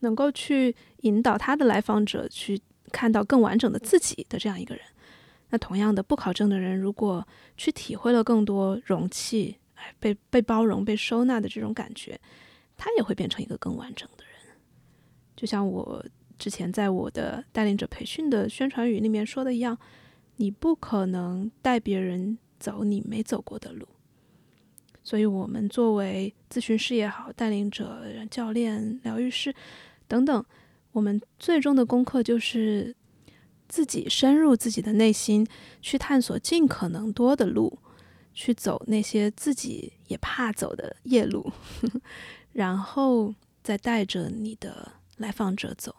[0.00, 2.60] 能够去引导他的来访者去
[2.92, 4.84] 看到更完整的自己的这样一个人。
[5.50, 7.26] 那同样的，不考证的人如果
[7.56, 12.18] 去体会了更多容器，哎，被被包容、被收纳的这种感觉，
[12.76, 14.56] 他也会变成一个更完整的人。
[15.36, 16.04] 就像我
[16.38, 19.78] 之前在我的带领者培训的宣传语里面说的一样，
[20.36, 23.86] 你不可能带别人走你没走过的路。
[25.04, 29.54] 所以，我们作为咨询师也好，带领者、教练、疗愈师
[30.06, 30.44] 等等，
[30.92, 32.94] 我们最终的功课就是
[33.68, 35.46] 自己深入自己的内心，
[35.80, 37.78] 去探索尽可能多的路，
[38.32, 41.50] 去走那些自己也怕走的夜路，
[42.52, 45.96] 然后再带着你的来访者走。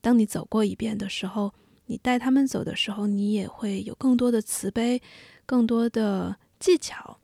[0.00, 1.52] 当你走过一遍的时候，
[1.86, 5.02] 你带他们走的时候，你也会有更多的慈悲，
[5.44, 7.18] 更多的技巧。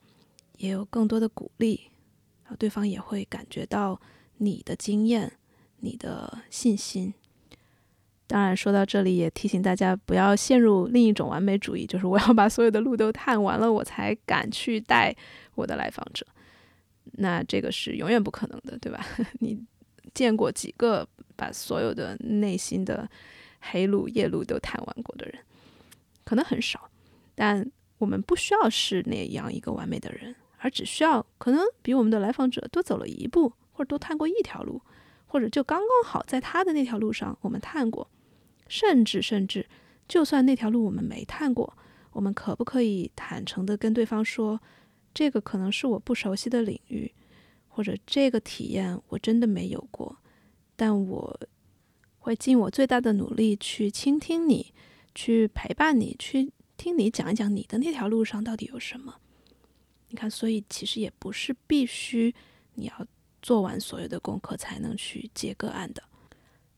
[0.64, 1.90] 也有更多的鼓励，
[2.42, 4.00] 然后对方也会感觉到
[4.38, 5.30] 你的经验、
[5.80, 7.12] 你的信心。
[8.26, 15.14] 当然，说到这里也提醒大家不要陷入另一种完美主义，就是我要把所有的路都探完了，我才敢去带
[15.54, 16.26] 我的来访者。
[17.18, 19.06] 那这个是永远不可能的，对吧？
[19.40, 19.62] 你
[20.14, 21.06] 见过几个
[21.36, 23.06] 把所有的内心的
[23.60, 25.38] 黑路、夜路都探完过的人？
[26.24, 26.88] 可能很少。
[27.34, 30.34] 但我们不需要是那样一个完美的人。
[30.64, 34.80] 而只需要可能比我们的来访者多走了一步，或者多探过一条路，
[35.26, 38.08] 或者就刚刚好在他的那条路上我们探过，
[38.66, 39.68] 甚至甚至
[40.08, 41.76] 就算那条路我们没探过，
[42.12, 44.58] 我们可不可以坦诚的跟对方说，
[45.12, 47.12] 这个可能是我不熟悉的领域，
[47.68, 50.16] 或者这个体验我真的没有过，
[50.76, 51.38] 但我
[52.20, 54.72] 会尽我最大的努力去倾听你，
[55.14, 59.16] 去陪伴你，去听你讲一讲你的那条路上到底有什么。
[60.14, 62.32] 你看，所以其实也不是必须
[62.74, 63.06] 你要
[63.42, 66.00] 做完所有的功课才能去接个案的。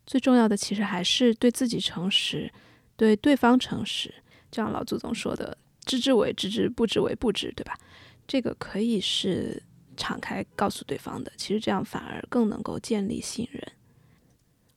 [0.07, 2.51] 最重要的其实还是对自己诚实，
[2.97, 4.09] 对对方诚实。
[4.51, 7.79] 就像老祖宗说的：“知之为知之，不知为不知”，对吧？
[8.27, 9.63] 这个可以是
[9.99, 11.31] 敞开告诉对方的。
[11.37, 13.63] 其实这样反而更能够建立信任。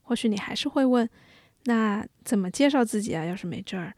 [0.02, 1.10] 或许你还是会问：
[1.64, 3.24] 那怎么介绍自己啊？
[3.24, 3.96] 要是没这儿？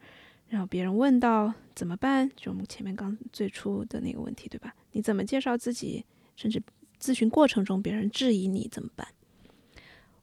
[0.50, 2.30] 然后别人问到怎么办？
[2.36, 4.74] 就我们前面刚最初的那个问题，对吧？
[4.92, 6.04] 你怎么介绍自己？
[6.34, 6.62] 甚至
[7.00, 9.06] 咨询过程中别人质疑你怎么办？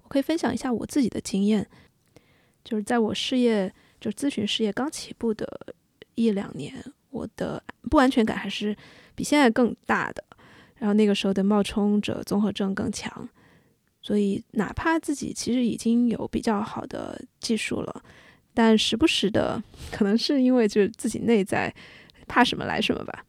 [0.03, 1.67] 我可以分享一下我自己的经验，
[2.63, 3.71] 就是在我事业
[4.01, 5.75] 就咨询事业刚起步的
[6.15, 8.75] 一两年，我的不安全感还是
[9.13, 10.23] 比现在更大的。
[10.75, 13.29] 然后那个时候的冒充者综合症更强，
[14.01, 18.03] 所以哪怕自己其实已经有比较好的技术了。
[18.53, 21.73] 但时不时的，可能是因为就是自己内在
[22.27, 23.23] 怕什么来什么吧，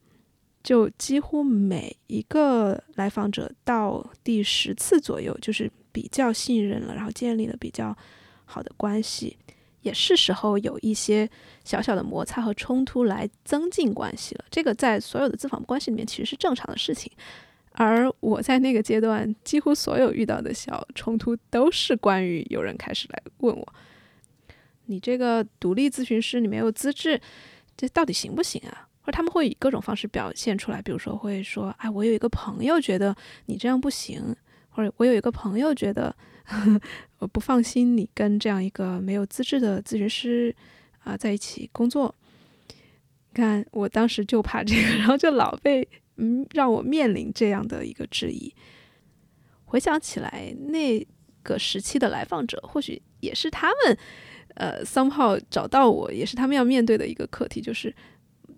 [0.62, 7.96] 就几乎每一个来访者到第十次左右，就是比较信任了，然后建立了比较
[8.44, 9.36] 好的关系，
[9.82, 11.28] 也是时候有一些
[11.64, 14.44] 小小的摩擦和冲突来增进关系了。
[14.50, 17.10] 这个在所有的咨访关系里面其实是正常的事情。
[17.72, 23.74] 而我在那个阶段，几乎所有遇到的小冲突都是关于有人开始来问我。
[24.90, 27.20] 你这个独立咨询师，你没有资质，
[27.76, 28.88] 这到底行不行啊？
[29.02, 33.16] 或者他们会以各种方式表现出来，比如说会说：“哎，我有一个朋友觉得
[33.46, 34.34] 你这样不行。”
[34.72, 36.14] 或者我有一个朋友觉得
[37.18, 40.54] 我不放心你跟这样一个没有资质的咨询师
[41.00, 42.14] 啊在一起工作。
[42.68, 42.76] 你
[43.34, 45.86] 看，我当时就怕这个，然后就老被
[46.16, 48.54] 嗯让我面临这样的一个质疑。
[49.64, 51.06] 回想起来，那
[51.42, 53.96] 个时期的来访者，或许也是他们。
[54.54, 57.94] 呃，somehow 找到我也是他们要面对的一个课题，就是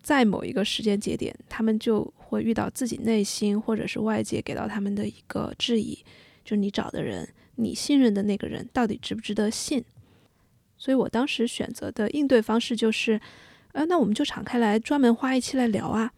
[0.02, 5.94] 在某一个时间节点，他们就会遇到自己内心或者是外界给到他们的一个质疑，
[6.44, 9.84] 就是你找的人，你信任的那个人到底值不值得信？
[10.76, 13.20] 所以我当时选择的应对方式就是，
[13.72, 16.12] 呃，那我们就敞开来，专门花一期来聊啊。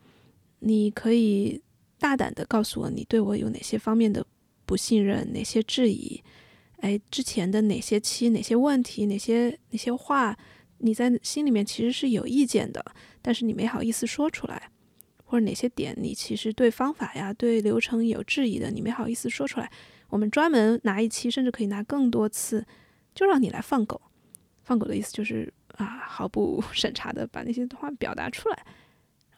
[0.61, 1.61] 你可以
[1.99, 4.25] 大胆的告诉我，你对我有哪些方面的
[4.64, 6.22] 不信任，哪些质疑。
[6.85, 10.37] 哎，之前的哪些期、哪些问题、哪些哪些话，
[10.76, 12.85] 你在心里面其实是有意见的，
[13.22, 14.70] 但是你没好意思说出来，
[15.24, 19.72] 或者哪些点你其实对方法呀、对流程有质疑的，你没好意思说出来。
[20.11, 22.66] 我们专门拿一期，甚至可以拿更多次，
[23.14, 23.99] 就让你来放狗。
[24.62, 28.66] 放狗的意思就是啊，毫不 审查的把那些话表达出来，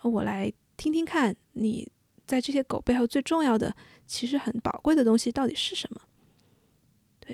[0.03, 1.88] 我来听听看你
[2.26, 3.72] 在这些狗背后最重要的，
[4.05, 6.01] 其实很宝贵的东西到底是什么。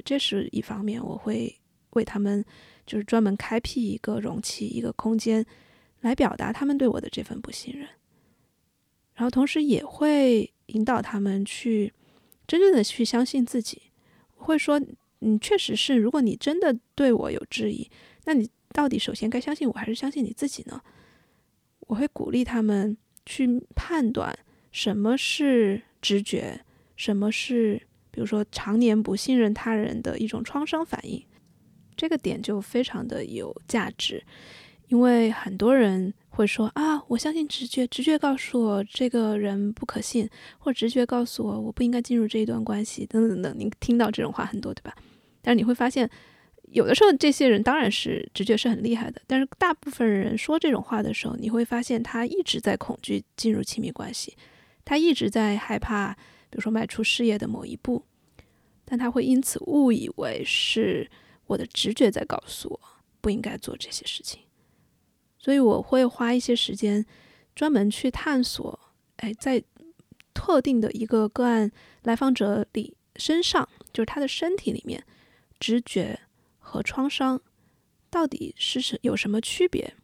[0.04, 2.44] 这是一方面，我会为他们
[2.86, 5.44] 就是专门开辟一个容器、一个空间，
[6.00, 7.88] 来表达他们对我的这份不信任，
[9.14, 11.92] 然后同时也会引导他们去
[12.46, 13.82] 真正的去相信自己。
[14.36, 14.80] 我会说，
[15.20, 17.88] 你确实是，如果你真的对我有质疑，
[18.24, 20.82] 那你到底首先该相信我还是相信你自己呢？
[21.88, 24.36] 我会鼓励他们去判断
[24.70, 26.64] 什么是直觉，
[26.96, 31.20] 什么是比如说常年不信任他人的一种创伤反应，
[31.96, 34.22] 这个点就非常的有价值，
[34.86, 36.14] 因为很多人。
[36.34, 43.54] 会说啊，我相信直觉，直觉告诉我这个人不可信，或直觉告诉我我不应该进入这一段关系，等等等等。
[43.58, 44.94] 您听到这种话很多，对吧？
[45.42, 46.08] 但是你会发现，
[46.70, 54.34] 有的时候这些人当然是直觉是很厉害的，但是大部分人说这种话的时候，你会发现他一直在恐惧进入亲密关系，
[54.86, 56.16] 他一直在害怕，
[56.52, 58.04] 比如说迈出事业的某一步，
[58.84, 61.10] 但他会因此误以为是
[61.46, 62.80] 我的直觉在告诉我
[63.22, 64.42] 不应该做这些事情。
[65.38, 67.06] 所以我会花一些时间，
[67.54, 68.78] 专门去探索，
[69.16, 69.64] 哎，在
[70.34, 71.72] 特定的一个个案
[72.02, 75.02] 来访者里身上，就是他的身体里面，
[75.58, 76.20] 直觉
[76.58, 77.40] 和创伤
[78.10, 79.94] 到底是什有什么区别？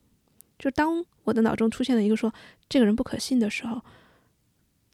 [0.59, 2.32] 就当我的脑中出现了一个说
[2.70, 3.82] 这个人不可信的时候，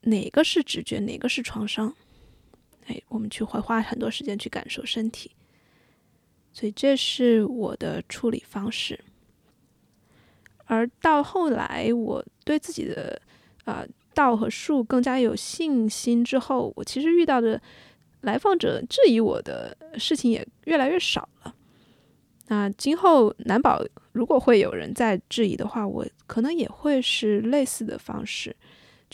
[0.04, 1.94] 哪个是直觉，哪个是创伤？
[2.86, 5.30] 哎，我们去会花很多时间去感受身体，
[6.52, 9.00] 所以这是我的处理方式。
[10.66, 13.20] 而到后来，我对自己的
[13.64, 13.84] 啊
[14.14, 17.60] 道和术更加有信心之后，我其实遇到的
[18.20, 21.54] 来访者质疑我的事情也越来越少了。
[22.48, 23.82] 那今后难保
[24.12, 28.54] 如果会有人在质疑的话，我可能也会是类似的方式，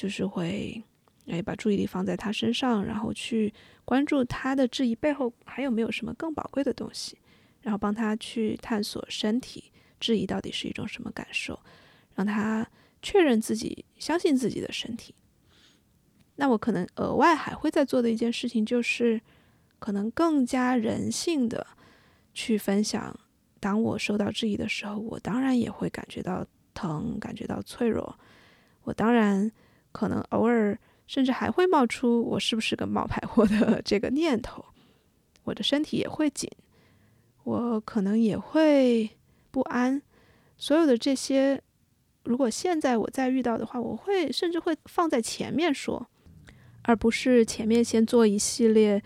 [0.01, 0.83] 就是会
[1.27, 3.53] 哎把注意力放在他身上，然后去
[3.85, 7.19] 关注他的质疑背后还有没有什么更宝贵的东西，
[7.61, 9.65] 然后帮他去探索身体。
[9.99, 11.61] 质疑到底是一种什么感受，
[12.15, 12.67] 让他
[13.03, 15.15] 确认自己相信自己的身体。
[16.37, 19.21] 那我可能额外还会再做的一件事情，就是
[19.79, 21.67] 可能更加人性的
[22.33, 23.15] 去分享。
[23.61, 28.19] 当我受到质疑的时候，我当然也会感觉到疼，感觉到脆弱。
[28.85, 29.53] 我当然
[29.93, 34.65] 可能偶尔甚至还会冒出我是不是个冒牌货的这个念头。
[35.45, 36.51] 我的身体也会紧，
[37.45, 39.11] 我可能也会。
[39.53, 40.01] 不安，
[40.57, 41.61] 所有的这些，
[42.23, 46.07] 如果现在我再遇到的话，我会甚至会放在前面说，
[46.83, 49.03] 而不是前面先做一系列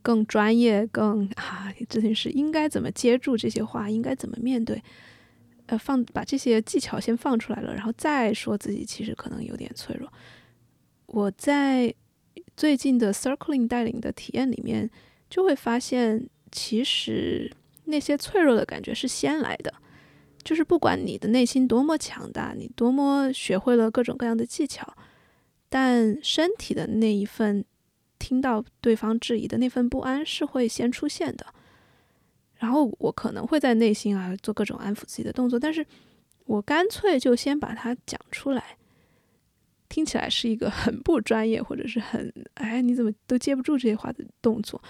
[0.00, 4.80] 更专业、更啊，咨询师应该怎么接住这些话，应该怎么面对，
[5.68, 10.12] 呃，放把这些技巧先放出来了，然后再说自己其实可能有点脆弱。
[11.06, 11.94] 我在
[12.56, 14.90] 最近的 Circling 带领的体验里面，
[15.30, 17.50] 就会发现，其实
[17.84, 19.72] 那些脆弱的感觉是先来的。
[20.42, 24.96] 就是不管你的内心多么强大，你多么学会了各种各样的技巧，
[25.68, 27.64] 但身体的那一份
[28.18, 31.46] 听到对方质疑的那份不安是会先出现的。
[32.58, 35.86] 然后我可能会在内心啊做各种安抚自己的动作，但是
[36.44, 38.76] 我干脆就先把它讲出来。
[39.88, 44.82] 听起来是一个很不专业或者是很哎你怎么都接不住这些话的动作，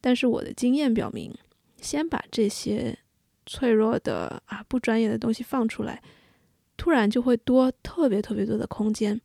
[0.00, 1.32] 但是我的经验表明，
[1.80, 2.98] 先把这些。
[3.46, 6.00] 脆弱的啊，不专业的东西放出来，
[6.76, 9.20] 突然就会多特别特别多的空间，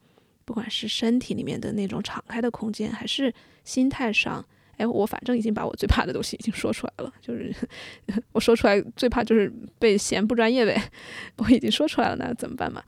[0.46, 3.32] 不管是身体里面的那种敞开的空间，还是
[3.66, 4.44] 心态上，
[4.78, 7.54] 哎，我反正已经把我最怕的东西已经说出来了，就是
[8.34, 10.92] 我说出来最怕就是被嫌不专业呗，
[11.38, 12.84] 我已经说出来了，那怎么办嘛？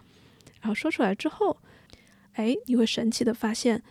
[0.61, 1.57] 然后说出来之后，
[2.33, 3.83] 哎，你会神奇的发现，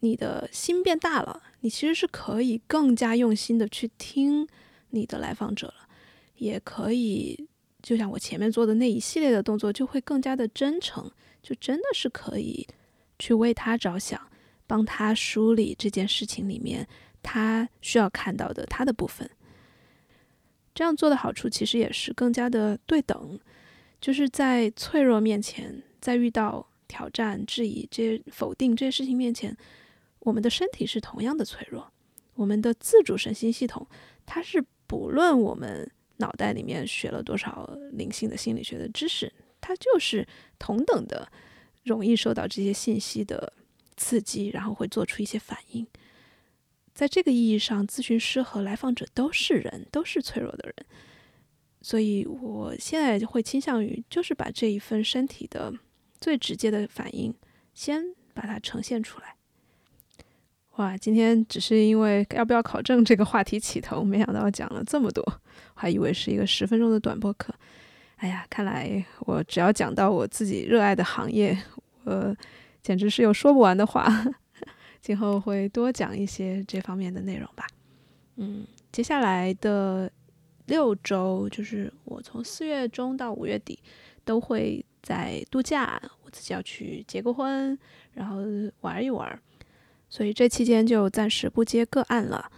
[0.00, 4.48] 你的心变大了，你其实是可以更加用心的去听
[4.90, 5.74] 你的来访者了。
[6.36, 7.48] 也可以，
[7.82, 11.10] 就像我前面做的那一系列的动作，就会更加的真诚，
[11.42, 12.66] 就真的是可以
[13.18, 14.20] 去为他着想，
[14.66, 16.86] 帮他梳理这件事情里面
[17.22, 19.28] 他需要看到的他的部分。
[20.74, 23.38] 这样做的好处其实也是更加的对等，
[24.00, 29.56] 就是在脆弱面前，在遇到挑战、质疑、这些否定这些事情面前，
[30.20, 31.92] 我们的身体是同样的脆弱，
[32.34, 33.86] 我们的自主神经系统，
[34.24, 35.90] 它是不论我们。
[36.20, 40.26] 脑袋里面学了多少灵性的心理学的知识，它就是
[40.58, 41.30] 同等的
[41.84, 43.52] 容易受到这些信息的
[43.96, 45.86] 刺激，然后会做出一些反应。
[46.98, 50.74] 在这个意义上，咨询师和来访者都是人，都是脆弱的人。
[51.80, 55.72] 所以我现在会倾向于，就是把这一份身体的
[56.20, 57.32] 最直接的反应，
[57.72, 58.02] 先
[58.34, 59.36] 把它呈现出来。
[60.78, 65.24] 哇，今天只是因为要不要考证这个话题起头，没想到讲了这么多，
[65.74, 67.54] 还以为是一个十分钟的短播课。
[68.16, 71.56] 哎呀，看来我只要讲到我自己热爱的行业，
[72.02, 72.36] 我
[72.82, 74.12] 简直是有说不完的话。
[75.00, 77.66] 今后会多讲一些这方面的内容吧。
[78.36, 80.10] 嗯，接下来的
[80.66, 83.78] 六周，就是我从四月中到五月底，
[84.24, 87.78] 都会在度假，我自己要去结个婚，
[88.12, 88.36] 然后
[88.82, 89.40] 玩一玩，
[90.08, 92.50] 所以这期间就暂时不接个案了。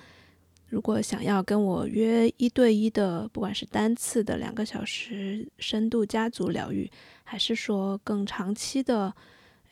[0.69, 6.89] 如果想要跟我约一对一的，不管是单次的两个小时深度家族疗愈，
[7.25, 9.13] 还是说更长期的，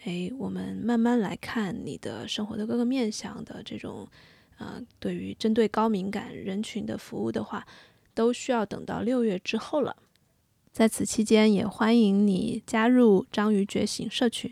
[0.08, 4.08] 哎，我们慢慢来看你的生活的各个面向的这种，
[4.56, 7.66] 呃，对于针对高敏感人群的服务的话，
[8.14, 9.94] 都需要等到六月之后了。
[10.72, 14.50] 在此期间，也欢迎你加入章鱼觉醒社群，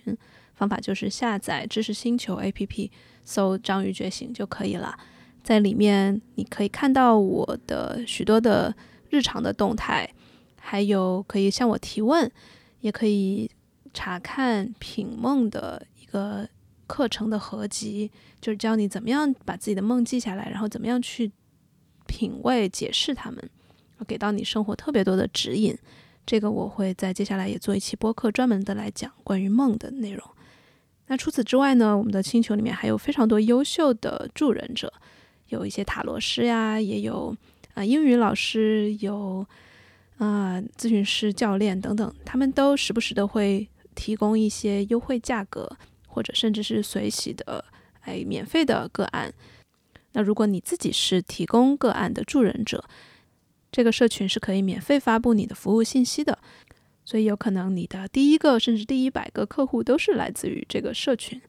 [0.55, 2.91] 方法就是下载知识星球 APP，
[3.25, 4.99] 搜“章鱼觉醒”就可以了。
[5.43, 8.77] 在里面，你可以看到我的许多的
[9.09, 10.13] 日常的动态，
[10.61, 12.31] 还有可以向我提问，
[12.81, 13.51] 也可以
[13.97, 16.47] 查看品梦的一个
[16.87, 18.11] 课程的合集，
[18.43, 21.33] 就是教你怎么样把自己的梦记下来，然后怎么样去
[22.07, 23.51] 品味、解释它们，
[24.07, 25.75] 给到你生活特别多的指引。
[26.27, 30.23] 这个我会在接下来也做一期播客，专门的来讲关于梦的内容。
[31.07, 34.93] 那除此之外呢，我们的星球里面还有非常多优秀的助人者。
[35.49, 37.35] 有一些塔罗师呀，也有
[37.75, 39.47] 啊英语老师，有
[40.19, 43.67] 啊咨询师、教练等等，他们都时不时的会
[43.97, 45.77] 提供一些优惠价格，
[46.07, 47.65] 或者甚至是随喜的
[48.03, 49.35] 哎免费的个案。
[50.13, 52.85] 那如果你自己是提供个案的助人者，
[53.73, 56.39] 这个社群是可以免费发布你的服务信息的，
[57.05, 61.41] 所以有可能你的第一个甚至第一百个客户都是来自于这个社群，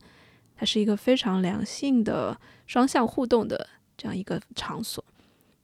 [0.56, 3.68] 它是一个非常良性的双向互动的。
[4.00, 5.04] 这样一个场所，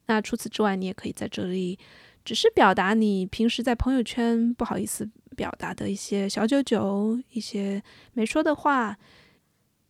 [0.06, 1.78] 那除此之外，你也可以在这里，
[2.24, 7.82] 只是表达你平时在朋友圈不好意思表达的一些小九九、一些
[8.14, 8.96] 没说的话，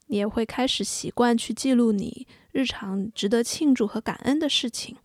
[0.06, 4.96] 你也会开始习惯去记录你日常值得庆祝和感恩的事情。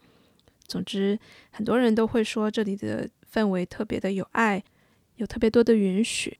[0.67, 1.19] 总之，
[1.51, 4.63] 很多人都会说这里的氛围特别的有爱，
[5.17, 6.37] 有特别多的允许。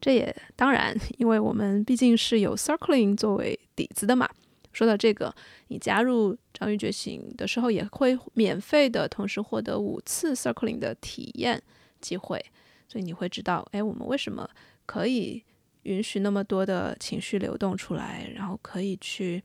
[0.00, 4.28] 这也当然，因为我们毕竟是有 circling 作为底子的嘛。
[4.72, 5.34] 说到这个，
[5.68, 11.62] 你加入章鱼觉醒的时候，也会免费的同时获得五次 circling 的体验
[12.00, 12.44] 机会，
[12.88, 14.48] 所以你会知道，哎，我们为什么
[14.86, 15.42] 可以
[15.82, 19.42] 允许那么多的情绪流动出来，然后可以去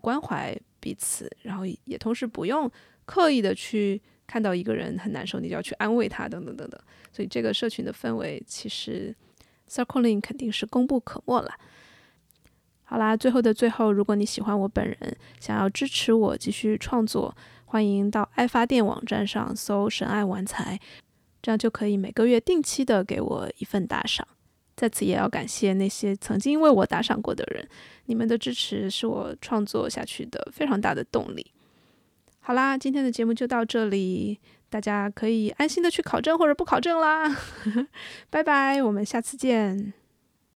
[0.00, 2.70] 关怀彼此，然后也同时不用
[3.04, 6.80] 刻意的去看到一个人很难受，你就要去安慰他，等等等等。
[7.12, 9.14] 所以这个社群的氛围，其实
[9.68, 11.52] circling 肯定是功不可没了。
[12.92, 17.34] 好啦，最后的最后，如果你喜欢我本人，想要支持我继续创作，
[17.64, 20.78] 欢迎到爱发电网站上搜“神爱玩财”，
[21.40, 24.28] 这样就可以每个月定期的给我一份打赏。
[24.76, 27.66] 在此也要感谢那些曾经为我打赏过的人，
[28.04, 31.50] 你们的支持是我创作下去的非常大的动力。
[32.40, 34.38] 好啦，今天的节目就到这里，
[34.68, 37.34] 大家可以安心的去考证或者不考证啦。
[38.28, 39.94] 拜拜，我们下次见。